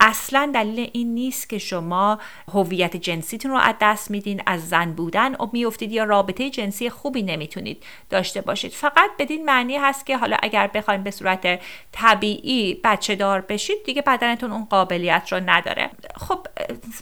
اصلا 0.00 0.50
دلیل 0.54 0.90
این 0.92 1.14
نیست 1.14 1.48
که 1.48 1.58
شما 1.58 2.18
هویت 2.54 2.96
جنسیتون 2.96 3.50
رو 3.50 3.56
از 3.56 3.74
دست 3.80 4.10
میدین 4.10 4.42
از 4.46 4.68
زن 4.68 4.92
بودن. 4.92 5.34
و 5.34 5.48
میفتید 5.52 5.92
یا 5.92 6.04
رابطه 6.04 6.50
جنسی 6.50 6.90
خوبی 6.90 7.22
نمی‌تونید 7.22 7.82
داشته 8.10 8.40
باشید. 8.40 8.72
فقط 8.72 9.10
بدین 9.18 9.44
معنی 9.44 9.76
هست 9.76 10.06
که 10.06 10.16
حالا 10.16 10.36
اگر 10.42 10.66
بخواید 10.66 11.04
به 11.04 11.10
صورت 11.10 11.60
طبیعی 11.92 12.80
بچه 12.84 13.14
دار 13.14 13.40
بشید 13.40 13.76
دیگه 13.84 14.02
بدنتون 14.02 14.52
اون 14.52 14.64
قابلیت 14.64 15.32
رو 15.32 15.40
نداره. 15.46 15.90
خب 16.16 16.46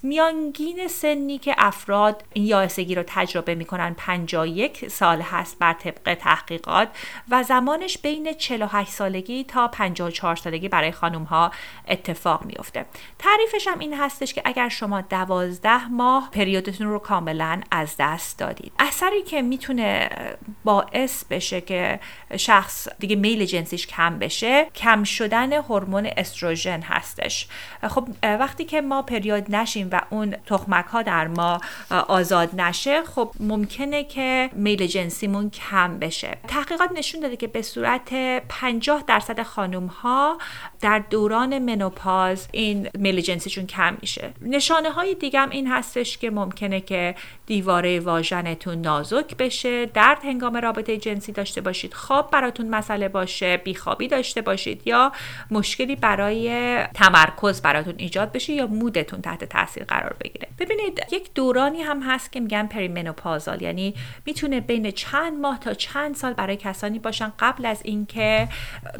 میانگین 0.02 0.88
سنی 0.88 1.38
که 1.38 1.54
افراد 1.58 2.24
این 2.32 2.44
یائسگی 2.44 2.94
رو 2.94 3.02
تجربه 3.06 3.54
می‌کنن 3.54 3.94
51 3.98 4.88
سال 4.88 5.20
هست 5.20 5.58
بر 5.58 5.72
طبق 5.72 6.14
تحقیقات 6.14 6.88
و 7.28 7.42
زمانش 7.42 7.98
بین 7.98 8.32
48 8.32 8.90
سالگی 8.90 9.44
تا 9.44 9.68
54 9.68 10.36
سالگی 10.36 10.68
برای 10.68 10.92
خانم 10.92 11.22
ها 11.22 11.50
اتفاق 11.88 12.44
میفته 12.44 12.87
تعریفش 13.18 13.68
هم 13.68 13.78
این 13.78 13.94
هستش 13.94 14.34
که 14.34 14.42
اگر 14.44 14.68
شما 14.68 15.00
دوازده 15.00 15.88
ماه 15.88 16.30
پریودتون 16.32 16.86
رو 16.86 16.98
کاملا 16.98 17.60
از 17.70 17.94
دست 17.98 18.38
دادید. 18.38 18.72
اثری 18.78 19.22
که 19.22 19.42
می‌تونه 19.42 20.10
باعث 20.64 21.24
بشه 21.24 21.60
که 21.60 22.00
شخص 22.36 22.88
دیگه 22.98 23.16
میل 23.16 23.44
جنسیش 23.44 23.86
کم 23.86 24.18
بشه 24.18 24.66
کم 24.74 25.04
شدن 25.04 25.52
هورمون 25.52 26.08
استروژن 26.16 26.80
هستش. 26.80 27.48
خب 27.88 28.08
وقتی 28.22 28.64
که 28.64 28.80
ما 28.80 29.02
پریود 29.02 29.56
نشیم 29.56 29.88
و 29.92 30.00
اون 30.10 30.30
تخمک 30.46 30.84
ها 30.84 31.02
در 31.02 31.28
ما 31.28 31.60
آزاد 31.90 32.60
نشه 32.60 33.02
خب 33.02 33.30
ممکنه 33.40 34.04
که 34.04 34.50
میل 34.52 34.86
جنسیمون 34.86 35.50
کم 35.50 35.98
بشه. 35.98 36.38
تحقیقات 36.48 36.92
نشون 36.92 37.20
داده 37.20 37.36
که 37.36 37.46
به 37.46 37.62
صورت 37.62 38.12
50 38.48 39.04
درصد 39.06 39.42
خانم 39.42 39.86
ها 39.86 40.38
در 40.80 40.98
دوران 40.98 41.58
منوپاز 41.58 42.48
این 42.52 42.77
میل 42.98 43.20
جنسیشون 43.20 43.66
کم 43.66 43.96
میشه. 44.00 44.30
نشانه 44.42 44.90
های 44.90 45.14
دیگه 45.14 45.40
هم 45.40 45.50
این 45.50 45.66
هستش 45.66 46.18
که 46.18 46.30
ممکنه 46.30 46.80
که 46.80 47.14
دیواره 47.46 48.00
واژنتون 48.00 48.80
نازک 48.80 49.36
بشه 49.36 49.86
درد 49.86 50.24
هنگام 50.24 50.56
رابطه 50.56 50.96
جنسی 50.96 51.32
داشته 51.32 51.60
باشید 51.60 51.94
خواب 51.94 52.30
براتون 52.30 52.68
مسئله 52.68 53.08
باشه 53.08 53.56
بیخوابی 53.56 54.08
داشته 54.08 54.42
باشید 54.42 54.82
یا 54.86 55.12
مشکلی 55.50 55.96
برای 55.96 56.76
تمرکز 56.94 57.62
براتون 57.62 57.94
ایجاد 57.96 58.32
بشه 58.32 58.52
یا 58.52 58.66
مودتون 58.66 59.20
تحت 59.20 59.44
تاثیر 59.44 59.84
قرار 59.84 60.16
بگیره. 60.20 60.48
ببینید 60.58 61.00
یک 61.12 61.34
دورانی 61.34 61.82
هم 61.82 62.02
هست 62.02 62.32
که 62.32 62.40
میگن 62.40 62.66
پریمنوپازال 62.66 63.62
یعنی 63.62 63.94
می‌تونه 64.26 64.60
بین 64.60 64.90
چند 64.90 65.40
ماه 65.40 65.60
تا 65.60 65.74
چند 65.74 66.14
سال 66.14 66.32
برای 66.32 66.56
کسانی 66.56 66.98
باشن 66.98 67.32
قبل 67.38 67.66
از 67.66 67.80
اینکه 67.84 68.48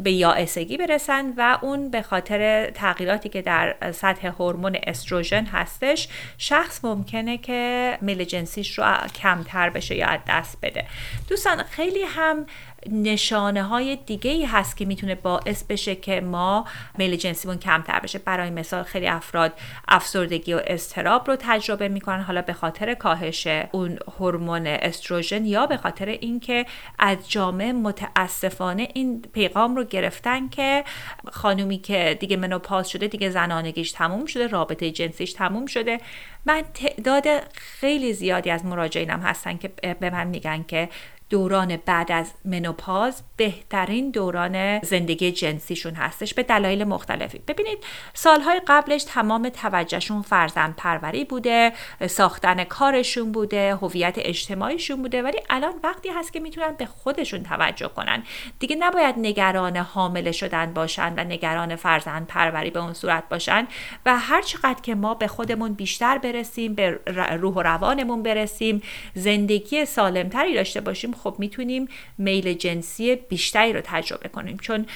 به 0.02 0.12
یائسگی 0.12 0.76
برسن 0.76 1.34
و 1.36 1.58
اون 1.62 1.90
به 1.90 2.02
خاطر 2.02 2.70
تغییراتی 2.70 3.28
که 3.28 3.42
در 3.42 3.67
سطح 3.92 4.26
هورمون 4.26 4.78
استروژن 4.86 5.44
هستش 5.44 6.08
شخص 6.38 6.84
ممکنه 6.84 7.38
که 7.38 7.98
میل 8.00 8.24
جنسیش 8.24 8.78
رو 8.78 8.84
کمتر 9.14 9.70
بشه 9.70 9.94
یا 9.94 10.06
از 10.06 10.20
دست 10.28 10.58
بده. 10.62 10.84
دوستان 11.28 11.62
خیلی 11.62 12.02
هم 12.02 12.46
نشانه 12.86 13.62
های 13.62 13.96
دیگه 13.96 14.30
ای 14.30 14.44
هست 14.44 14.76
که 14.76 14.84
می‌تونه 14.84 15.14
باعث 15.14 15.64
بشه 15.64 15.94
که 15.94 16.20
ما 16.20 16.64
میل 16.98 17.16
جنسیمون 17.16 17.58
کمتر 17.58 18.00
بشه. 18.00 18.18
برای 18.18 18.50
مثال 18.50 18.82
خیلی 18.82 19.08
افراد 19.08 19.52
افسردگی 19.88 20.54
و 20.54 20.60
استراب 20.66 21.30
رو 21.30 21.36
تجربه 21.38 21.88
می‌کنن. 21.88 22.22
حالا 22.22 22.42
به 22.42 22.52
خاطر 22.52 22.94
کاهش 22.94 23.46
اون 23.72 23.98
هورمون 24.18 24.66
استروژن 24.66 25.46
یا 25.46 25.66
به 25.66 25.76
خاطر 25.76 26.06
اینکه 26.06 26.66
از 26.98 27.30
جامعه 27.30 27.72
متاسفانه 27.72 28.88
این 28.94 29.22
پیغام 29.22 29.76
رو 29.76 29.84
گرفتن 29.84 30.48
که 30.48 30.84
خانومی 31.32 31.78
که 31.78 32.16
دیگه 32.20 32.36
منوپاز 32.36 32.88
شده 32.88 33.06
دیگه 33.06 33.30
زنانگیش 33.30 33.92
تموم 33.92 34.26
شده 34.26 34.46
رابطه 34.46 34.90
جنسیش 34.90 35.32
تموم 35.32 35.66
شده. 35.66 36.00
من 36.46 36.62
تعداد 36.74 37.24
خیلی 37.54 38.12
زیادی 38.12 38.50
از 38.50 38.64
مراجعینم 38.64 39.20
هستن 39.20 39.56
که 39.56 39.68
به 40.00 40.10
من 40.10 40.26
میگن 40.26 40.62
که 40.62 40.88
دوران 41.30 41.78
بعد 41.86 42.12
از 42.12 42.32
منوپاز 42.44 43.22
بهترین 43.36 44.10
دوران 44.10 44.80
زندگی 44.80 45.32
جنسیشون 45.32 45.94
هستش 45.94 46.34
به 46.34 46.42
دلایل 46.42 46.84
مختلفی. 46.84 47.38
ببینید 47.48 47.78
سالهای 48.14 48.60
قبلش 48.66 49.04
تمام 49.04 49.48
توجهشون 49.48 50.22
فرزند 50.22 50.76
پروری 50.76 51.24
بوده 51.24 51.72
ساختن 52.06 52.64
کارشون 52.64 53.32
بوده 53.32 53.74
هویت 53.74 54.14
اجتماعیشون 54.18 55.02
بوده 55.02 55.22
ولی 55.22 55.38
الان 55.50 55.74
وقتی 55.82 56.08
هست 56.08 56.32
که 56.32 56.40
می‌تونن 56.40 56.74
به 56.78 56.86
خودشون 56.86 57.42
توجه 57.42 57.88
کنن. 57.88 58.22
دیگه 58.58 58.76
نباید 58.76 59.14
نگران 59.18 59.76
حامله 59.76 60.32
شدن 60.32 60.74
باشن 60.74 61.14
و 61.16 61.24
نگران 61.24 61.76
فرزند 61.76 62.26
پروری 62.26 62.70
به 62.70 62.80
اون 62.80 62.92
صورت 62.92 63.28
باشن 63.28 63.68
و 64.06 64.18
هر 64.18 64.42
چقدر 64.42 64.80
که 64.82 64.94
ما 64.94 65.14
به 65.14 65.26
خودمون 65.26 65.72
بیشتر 65.72 66.18
برسیم 66.18 66.74
به 66.74 67.00
روح 67.40 67.54
و 67.54 67.62
روانمون 67.62 68.22
برسیم 68.22 68.82
زندگی 69.14 69.84
سالمتری 69.84 70.54
داشته 70.54 70.80
باشیم 70.80 71.12
خب 71.22 71.36
می‌تونیم 71.38 71.88
میل 72.18 72.52
جنسی 72.52 73.16
بیشتری 73.16 73.72
رو 73.72 73.80
تجربه 73.84 74.28
کنیم 74.28 74.56
چون 74.56 74.86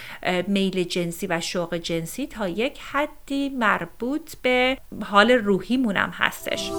میل 0.46 0.84
جنسی 0.84 1.26
و 1.26 1.40
شوق 1.40 1.74
جنسی 1.74 2.26
تا 2.26 2.48
یک 2.48 2.78
حدی 2.92 3.48
مربوط 3.48 4.34
به 4.42 4.78
حال 5.04 5.30
روحیمون 5.30 5.96
هم 5.96 6.10
هستش. 6.10 6.70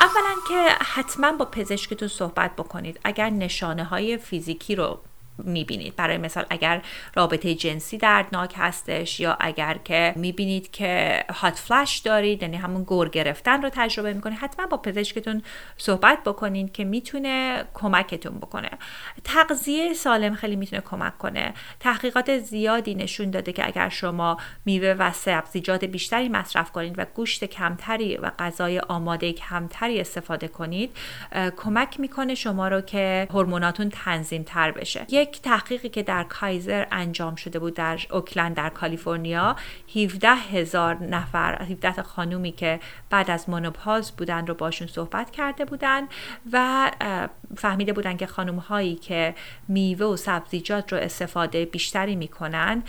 اولا 0.00 0.34
که 0.48 0.68
حتما 0.80 1.32
با 1.32 1.44
پزشکتون 1.44 2.08
صحبت 2.08 2.56
بکنید. 2.56 3.00
اگر 3.04 3.30
نشانه 3.30 3.84
های 3.84 4.16
فیزیکی 4.16 4.74
رو 4.74 5.00
می‌بینید. 5.38 5.96
برای 5.96 6.18
مثال 6.18 6.46
اگر 6.50 6.82
رابطه 7.14 7.54
جنسی 7.54 7.98
دردناک 7.98 8.54
هستش 8.56 9.20
یا 9.20 9.36
اگر 9.40 9.78
که 9.84 10.12
می‌بینید 10.16 10.70
که 10.70 11.24
هات 11.34 11.54
فلش 11.54 11.98
دارید 11.98 12.42
یعنی 12.42 12.56
همون 12.56 12.82
گور 12.82 13.08
گرفتن 13.08 13.62
رو 13.62 13.70
تجربه 13.72 14.12
می‌کنید 14.12 14.38
حتما 14.38 14.66
با 14.66 14.76
پزشکتون 14.76 15.42
صحبت 15.76 16.18
بکنید 16.24 16.72
که 16.72 16.84
می‌تونه 16.84 17.64
کمکتون 17.74 18.38
بکنه. 18.38 18.70
تغذیه 19.24 19.94
سالم 19.94 20.34
خیلی 20.34 20.56
می‌تونه 20.56 20.82
کمک 20.82 21.18
کنه. 21.18 21.54
تحقیقات 21.80 22.38
زیادی 22.38 22.94
نشون 22.94 23.30
داده 23.30 23.52
که 23.52 23.66
اگر 23.66 23.88
شما 23.88 24.36
میوه 24.64 24.94
و 24.98 25.12
سبزیجات 25.12 25.84
بیشتری 25.84 26.28
مصرف 26.28 26.72
کنید 26.72 26.94
و 26.98 27.04
گوشت 27.14 27.44
کمتری 27.44 28.16
و 28.16 28.30
غذای 28.38 28.78
آماده 28.78 29.32
کمتری 29.32 30.00
استفاده 30.00 30.48
کنید 30.48 30.96
کمک 31.56 32.00
می‌کنه 32.00 32.34
شما 32.34 32.68
رو 32.68 32.80
که 32.80 33.28
هورموناتون 33.30 33.88
تنظیم 33.88 34.42
تر 34.42 34.70
بشه 34.70 35.06
یک 35.28 35.42
تحقیقی 35.42 35.88
که 35.88 36.02
در 36.02 36.24
کایزر 36.24 36.86
انجام 36.92 37.34
شده 37.34 37.58
بود 37.58 37.74
در 37.74 37.98
اوکلند 38.10 38.56
در 38.56 38.68
کالیفرنیا 38.68 39.56
17 39.96 40.28
هزار 40.28 40.94
نفر 40.94 41.62
17 41.62 42.02
خانومی 42.02 42.52
که 42.52 42.80
بعد 43.10 43.30
از 43.30 43.48
مونوپاز 43.48 44.12
بودن 44.12 44.46
رو 44.46 44.54
باشون 44.54 44.88
صحبت 44.88 45.30
کرده 45.30 45.64
بودن 45.64 46.02
و 46.52 46.90
فهمیده 47.56 47.92
بودن 47.92 48.16
که 48.16 48.26
خانوم 48.26 48.56
هایی 48.58 48.94
که 48.94 49.34
میوه 49.68 50.06
و 50.06 50.16
سبزیجات 50.16 50.92
رو 50.92 50.98
استفاده 50.98 51.64
بیشتری 51.64 52.16
می‌کنن 52.16 52.82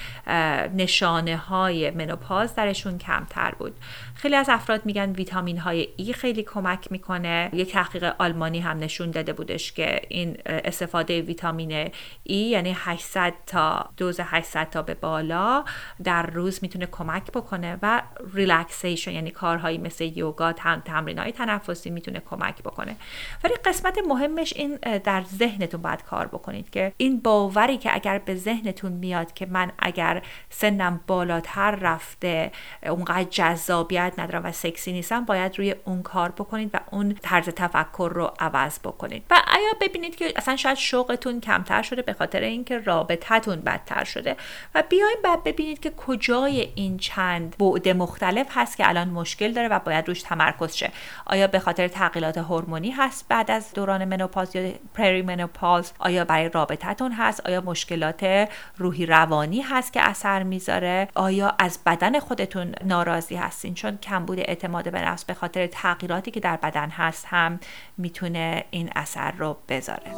نشانه 0.75 1.37
های 1.37 1.91
منوپاز 1.91 2.55
درشون 2.55 2.97
کمتر 2.97 3.51
بود. 3.59 3.75
خیلی 4.19 4.35
از 4.35 4.49
افراد 4.49 4.85
میگن 4.85 5.11
ویتامین 5.11 5.57
های 5.57 5.87
ای 5.97 6.13
خیلی 6.13 6.43
کمک 6.43 6.91
می‌کنه. 6.91 7.49
یک 7.53 7.71
تحقیق 7.71 8.15
آلمانی 8.19 8.59
هم 8.59 8.77
نشون 8.77 9.11
داده 9.11 9.33
بودش 9.33 9.71
که 9.71 10.01
این 10.09 10.37
استفاده 10.45 11.21
ویتامین 11.21 11.89
ای 12.23 12.35
یعنی 12.35 12.75
800 12.77 13.33
تا 13.45 13.89
دوز 13.97 14.19
800 14.23 14.69
تا 14.69 14.81
به 14.81 14.93
بالا 14.93 15.65
در 16.03 16.25
روز 16.25 16.59
می‌تونه 16.61 16.85
کمک 16.85 17.31
بکنه 17.31 17.77
و 17.81 18.01
ریلکسیشن 18.33 19.11
یعنی 19.11 19.31
کارهایی 19.31 19.77
مثل 19.77 20.03
یوگا 20.03 20.53
تمرین 20.85 21.19
های 21.19 21.31
تنفسی 21.31 21.89
می‌تونه 21.89 22.19
کمک 22.19 22.63
بکنه. 22.63 22.95
ولی 23.43 23.53
قسمت 23.65 23.97
مهمش 24.07 24.53
این 24.55 24.75
در 25.03 25.23
ذهنتون 25.23 25.81
باید 25.81 26.03
کار 26.03 26.27
بکنید 26.27 26.69
که 26.69 26.93
این 26.97 27.19
باوری 27.19 27.77
که 27.77 27.95
اگر 27.95 28.17
به 28.17 28.35
ذهنتون 28.35 28.91
میاد 28.91 29.33
که 29.33 29.45
من 29.45 29.71
اگر 29.79 30.21
سنم 30.49 30.99
بالاتر 31.07 31.71
رفته 31.71 32.51
اونقدر 32.83 33.23
جذابیت 33.23 34.08
ندارم 34.17 34.45
و 34.45 34.51
سکسی 34.51 34.91
نیستم 34.91 35.25
باید 35.25 35.57
روی 35.57 35.75
اون 35.85 36.01
کار 36.01 36.29
بکنید 36.29 36.69
و 36.73 36.79
اون 36.91 37.15
طرز 37.21 37.49
تفکر 37.49 38.11
رو 38.15 38.31
عوض 38.39 38.79
بکنید. 38.79 39.23
و 39.29 39.33
آیا 39.33 39.69
ببینید 39.81 40.15
که 40.15 40.33
اصلا 40.35 40.55
شاید 40.55 40.77
شوقتون 40.77 41.41
کمتر 41.41 41.81
شده 41.81 42.01
به 42.01 42.13
خاطر 42.13 42.41
اینکه 42.41 42.77
رابطتون 42.77 43.61
بدتر 43.61 44.03
شده. 44.03 44.35
و 44.75 44.83
بیاین 44.89 45.17
بعد 45.23 45.43
ببینید 45.43 45.79
که 45.79 45.89
کجای 45.89 46.69
این 46.75 46.97
چند 46.97 47.55
بعد 47.57 47.87
مختلف 47.87 48.47
هست 48.49 48.77
که 48.77 48.89
الان 48.89 49.09
مشکل 49.09 49.51
داره 49.51 49.67
و 49.67 49.79
باید 49.79 50.07
روش 50.07 50.21
تمرکز 50.21 50.73
شه. 50.73 50.91
آیا 51.25 51.47
به 51.47 51.59
خاطر 51.59 51.87
تغییرات 51.87 52.37
هورمونی 52.37 52.91
هست 52.91 53.25
بعد 53.29 53.51
از 53.51 53.73
دوران 53.73 54.05
منوپاز 54.05 54.55
یا 54.55 54.71
پری 54.93 55.21
منوپاز 55.21 55.91
آیا 55.99 56.25
برای 56.25 56.49
رابطتون 56.49 57.11
هست؟ 57.11 57.47
آیا 57.47 57.61
مشکلات 57.61 58.49
روحی 58.77 59.05
روانی 59.05 59.61
هست 59.61 59.93
که 59.93 60.01
اثر 60.01 60.43
می‌ذاره؟ 60.43 61.07
آیا 61.15 61.55
از 61.59 61.79
بدن 61.85 62.19
خودتون 62.19 62.75
ناراضی 62.83 63.35
هستین؟ 63.35 63.73
چون 63.73 63.97
کمبود 63.99 64.39
اعتماد 64.39 64.91
به 64.91 65.01
نفس 65.01 65.25
به 65.25 65.33
خاطر 65.33 65.67
تغییراتی 65.67 66.31
که 66.31 66.39
در 66.39 66.55
بدن 66.55 66.89
هست 66.89 67.25
هم 67.29 67.59
می‌تونه 67.97 68.65
این 68.71 68.89
اثر 68.95 69.31
رو 69.31 69.57
بذاره. 69.69 70.11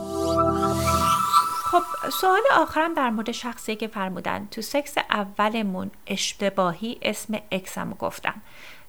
خب 1.72 2.10
سوال 2.10 2.42
آخرم 2.54 2.94
در 2.94 3.10
مورد 3.10 3.32
شخصی 3.32 3.76
که 3.76 3.88
فرمودن 3.88 4.48
تو 4.52 4.62
سکس 4.62 4.96
اولمون 5.10 5.92
اشتباهی 6.08 6.98
اسم 7.02 7.38
اکسم 7.52 7.90
گفتم. 7.90 8.42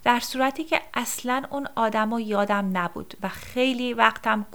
در 0.04 0.20
صورتی 0.20 0.64
که 0.64 0.80
اصلا 0.94 1.42
اون 1.50 1.68
آدم 1.76 2.12
و 2.12 2.20
یادم 2.20 2.70
نبود 2.72 3.14
و 3.22 3.28
خیلی 3.28 3.94
وقتم 3.94 4.46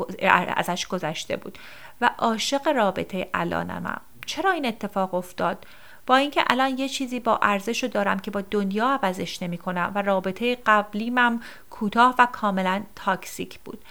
ازش 0.55 0.87
گذشته 0.87 1.37
بود 1.37 1.57
و 2.01 2.09
عاشق 2.17 2.67
رابطه 2.67 3.29
الانمم 3.33 4.01
چرا 4.25 4.51
این 4.51 4.65
اتفاق 4.65 5.13
افتاد؟ 5.13 5.65
با 6.07 6.15
اینکه 6.15 6.43
الان 6.47 6.77
یه 6.77 6.89
چیزی 6.89 7.19
با 7.19 7.39
ارزش 7.41 7.83
رو 7.83 7.89
دارم 7.89 8.19
که 8.19 8.31
با 8.31 8.41
دنیا 8.41 8.87
عوضش 8.87 9.41
نمی 9.43 9.57
کنم 9.57 9.91
و 9.95 10.01
رابطه 10.01 10.57
قبلیمم 10.65 11.41
کوتاه 11.69 12.15
و 12.19 12.27
کاملا 12.31 12.83
تاکسیک 12.95 13.59
بود. 13.59 13.85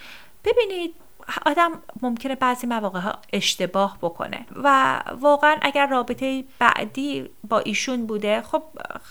ببینید 0.44 0.94
آدم 1.46 1.70
ممکنه 2.02 2.34
بعضی 2.34 2.66
مواقع 2.66 3.00
ها 3.00 3.18
اشتباه 3.32 3.98
بکنه 4.02 4.46
و 4.56 5.00
واقعا 5.20 5.56
اگر 5.62 5.86
رابطه 5.86 6.44
بعدی 6.58 7.30
با 7.48 7.58
ایشون 7.58 8.06
بوده 8.06 8.42
خب 8.42 8.62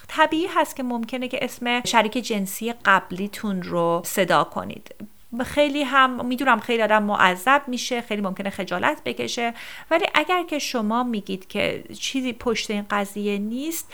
طبیعی 0.08 0.48
هست 0.48 0.76
که 0.76 0.84
ممکنه 0.84 1.28
که 1.28 1.40
اسم 1.42 1.82
شریک 1.84 2.14
جنسی 2.14 2.74
قبلیتون 2.74 3.64
رو 3.64 4.02
صدا 4.06 4.44
کنید. 4.44 4.96
خیلی 5.44 5.84
هم 5.84 6.26
می‌دونم 6.26 6.60
خیلی 6.60 6.84
آدم 6.84 7.04
معذب 7.04 7.62
میشه 7.68 8.02
خیلی 8.02 8.22
ممکنه 8.22 8.50
خجالت 8.50 9.02
بکشه. 9.06 9.54
ولی 9.92 10.06
اگر 10.14 10.44
که 10.44 10.60
شما 10.60 11.04
میگید 11.04 11.48
که 11.48 11.84
چیزی 12.00 12.34
پشت 12.34 12.72
این 12.72 12.86
قضیه 12.90 13.38
نیست 13.38 13.94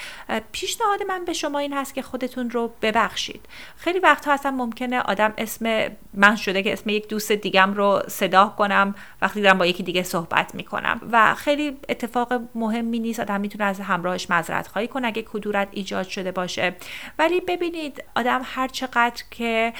پیشنهاد 0.51 1.03
من 1.03 1.25
به 1.25 1.33
شما 1.33 1.59
این 1.59 1.73
هست 1.73 1.93
که 1.93 2.01
خودتون 2.01 2.49
رو 2.49 2.73
ببخشید. 2.81 3.45
خیلی 3.77 3.99
وقتها 3.99 4.33
اصلا 4.33 4.51
ممکنه 4.51 4.99
آدم 4.99 5.33
اسم 5.37 5.89
من 6.13 6.35
شده 6.35 6.63
که 6.63 6.73
اسم 6.73 6.89
یک 6.89 7.07
دوست 7.07 7.31
دیگم 7.31 7.73
رو 7.73 8.01
صدا 8.07 8.53
کنم 8.57 8.95
وقتی 9.21 9.41
دارم 9.41 9.57
با 9.57 9.65
یکی 9.65 9.83
دیگه 9.83 10.03
صحبت 10.03 10.55
می‌کنم. 10.55 11.01
و 11.11 11.35
خیلی 11.35 11.77
اتفاق 11.89 12.33
مهمی 12.55 12.99
نیست 12.99 13.19
آدم 13.19 13.41
می‌تونه 13.41 13.63
از 13.63 13.79
همراهش 13.79 14.29
معذرت 14.29 14.67
خواهی 14.67 14.87
کنه 14.87 15.07
اگه 15.07 15.21
کدورت 15.21 15.67
ایجاد 15.71 16.07
شده 16.07 16.31
باشه. 16.31 16.75
ولی 17.19 17.39
ببینید 17.39 18.03
آدم 18.15 18.41
هر 18.43 18.67
چقدر 18.67 19.23
که 19.31 19.73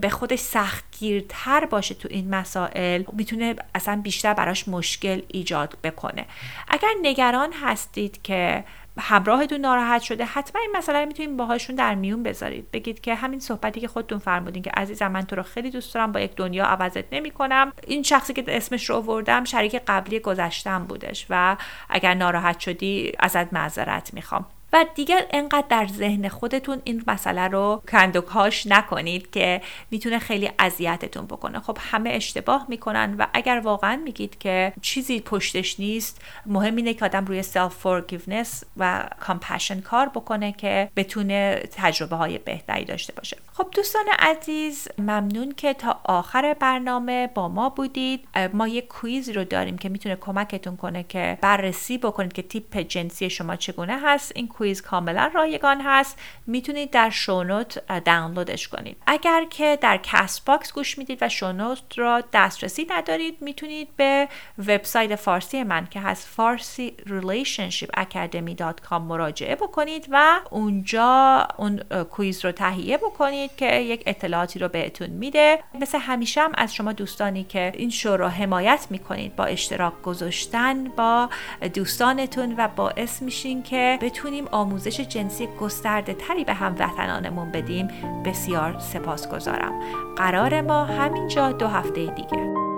به 0.00 0.08
خودش 0.08 0.38
سختگیرتر 0.52 1.66
باشه 1.66 1.94
تو 1.94 2.08
این 2.10 2.34
مسائل 2.34 3.02
می‌تونه 3.12 3.56
اصلا 3.74 4.00
بیشتر 4.02 4.34
براش 4.34 4.68
مشکل 4.68 5.22
ایجاد 5.28 5.76
بکنه. 5.84 6.26
اگر 6.68 6.88
نگران 7.02 7.52
هستید 7.52 8.22
که 8.22 8.64
همراهتون 8.98 9.60
ناراحت 9.60 10.02
شده 10.02 10.24
حتما 10.24 10.62
این 10.62 10.70
مسئله 10.76 11.00
رو 11.00 11.06
می‌تونید 11.06 11.36
باهاشون 11.36 11.76
در 11.76 11.94
میون 11.94 12.22
بذارید. 12.22 12.70
بگید 12.70 13.00
که 13.00 13.14
همین 13.14 13.40
صحبتی 13.40 13.80
که 13.80 13.88
خودتون 13.88 14.18
فرمودین 14.18 14.62
که 14.62 14.70
عزیزم 14.70 15.08
من 15.08 15.22
تو 15.22 15.36
رو 15.36 15.42
خیلی 15.42 15.70
دوست 15.70 15.94
دارم 15.94 16.12
با 16.12 16.20
یک 16.20 16.34
دنیا 16.36 16.64
عوضت 16.64 17.12
نمی 17.12 17.30
کنم 17.30 17.72
این 17.86 18.02
شخصی 18.02 18.32
که 18.32 18.44
اسمش 18.48 18.90
رو 18.90 18.96
آوردم 18.96 19.44
شریک 19.44 19.82
قبلی 19.86 20.20
گذشتم 20.20 20.84
بودش 20.84 21.26
و 21.30 21.56
اگر 21.88 22.14
ناراحت 22.14 22.60
شدی 22.60 23.12
ازت 23.18 23.52
معذرت 23.52 24.14
می‌خوام. 24.14 24.46
و 24.72 24.86
دیگر 24.94 25.26
انقدر 25.30 25.66
در 25.68 25.86
ذهن 25.86 26.28
خودتون 26.28 26.82
این 26.84 27.02
مسئله 27.06 27.48
رو 27.48 27.82
کندوکاو 27.88 28.66
نکنید 28.66 29.30
که 29.30 29.60
می‌تونه 29.90 30.18
خیلی 30.18 30.50
اذیتتون 30.58 31.26
بکنه. 31.26 31.60
خب 31.60 31.78
همه 31.80 32.10
اشتباه 32.10 32.66
می‌کنن 32.68 33.14
و 33.18 33.26
اگر 33.34 33.60
واقعا 33.64 34.00
میگید 34.04 34.38
که 34.38 34.72
چیزی 34.82 35.20
پشتش 35.20 35.80
نیست 35.80 36.22
مهم 36.46 36.76
اینه 36.76 36.94
که 36.94 37.04
آدم 37.04 37.24
روی 37.24 37.42
self-forgiveness 37.42 38.64
و 38.76 39.08
compassion 39.20 39.80
کار 39.80 40.08
بکنه 40.08 40.52
که 40.52 40.90
بتونه 40.96 41.62
تجربه 41.72 42.16
های 42.16 42.38
بهتری 42.38 42.84
داشته 42.84 43.12
باشه. 43.12 43.36
خب 43.52 43.66
دوستان 43.72 44.04
عزیز 44.18 44.88
ممنون 44.98 45.52
که 45.52 45.74
تا 45.74 46.00
آخر 46.04 46.56
برنامه 46.60 47.26
با 47.26 47.48
ما 47.48 47.68
بودید. 47.68 48.28
ما 48.52 48.68
یک 48.68 48.88
quiz 48.88 49.28
رو 49.28 49.44
داریم 49.44 49.78
که 49.78 49.88
می‌تونه 49.88 50.16
کمکتون 50.16 50.76
کنه 50.76 51.02
که 51.02 51.38
بررسی 51.40 51.98
بکنید 51.98 52.32
که 52.32 52.42
تیپ 52.42 52.76
جنسی 52.76 53.30
شما 53.30 53.56
چگونه 53.56 53.98
هست. 54.02 54.32
این 54.34 54.48
quiz 54.60 54.82
کاملا 54.82 55.30
رایگان 55.34 55.80
هست. 55.84 56.18
می‌تونید 56.46 56.90
در 56.90 57.10
show 57.10 57.56
note 57.56 58.02
دانلودش 58.04 58.68
کنید. 58.68 58.96
اگر 59.06 59.44
که 59.50 59.78
در 59.80 59.96
Castbox 60.02 60.72
گوش 60.72 60.98
می‌دید 60.98 61.18
و 61.20 61.28
show 61.28 61.55
note 61.55 61.82
را 61.96 62.22
دسترسی 62.32 62.86
ندارید 62.90 63.36
می‌تونید 63.40 63.88
به 63.96 64.28
وبسایت 64.58 65.16
فارسی 65.16 65.62
من 65.62 65.86
که 65.86 66.00
هست 66.00 66.28
فارسی 66.28 66.94
relationship 67.06 68.00
academy.com 68.00 68.92
مراجعه 68.92 69.54
بکنید 69.54 70.06
و 70.10 70.40
اونجا 70.50 71.48
اون 71.56 71.78
quiz 72.10 72.44
رو 72.44 72.52
تهیه 72.52 72.96
بکنید 72.96 73.56
که 73.56 73.74
یک 73.74 74.02
اطلاعاتی 74.06 74.58
رو 74.58 74.68
بهتون 74.68 75.10
میده. 75.10 75.58
مثل 75.80 75.98
همیشه 75.98 76.40
هم 76.40 76.52
از 76.54 76.74
شما 76.74 76.92
دوستانی 76.92 77.44
که 77.44 77.72
این 77.76 77.90
شو 77.90 78.16
رو 78.16 78.28
حمایت 78.28 78.86
می‌کنید 78.90 79.36
با 79.36 79.44
اشتراک 79.44 80.02
گذاشتن 80.02 80.84
با 80.84 81.28
دوستانتون 81.74 82.54
و 82.58 82.68
باعث 82.68 83.22
میشین 83.22 83.62
که 83.62 83.98
بتونیم 84.02 84.49
آموزش 84.50 85.00
جنسی 85.00 85.48
گسترده 85.60 86.14
تری 86.14 86.44
به 86.44 86.54
هموطنانمون 86.54 87.52
بدیم 87.52 87.88
بسیار 88.24 88.78
سپاس 88.78 89.28
گذارم 89.28 89.80
قرار 90.16 90.60
ما 90.60 90.84
همینجا 90.84 91.52
دو 91.52 91.66
هفته 91.66 92.06
دیگه. 92.06 92.69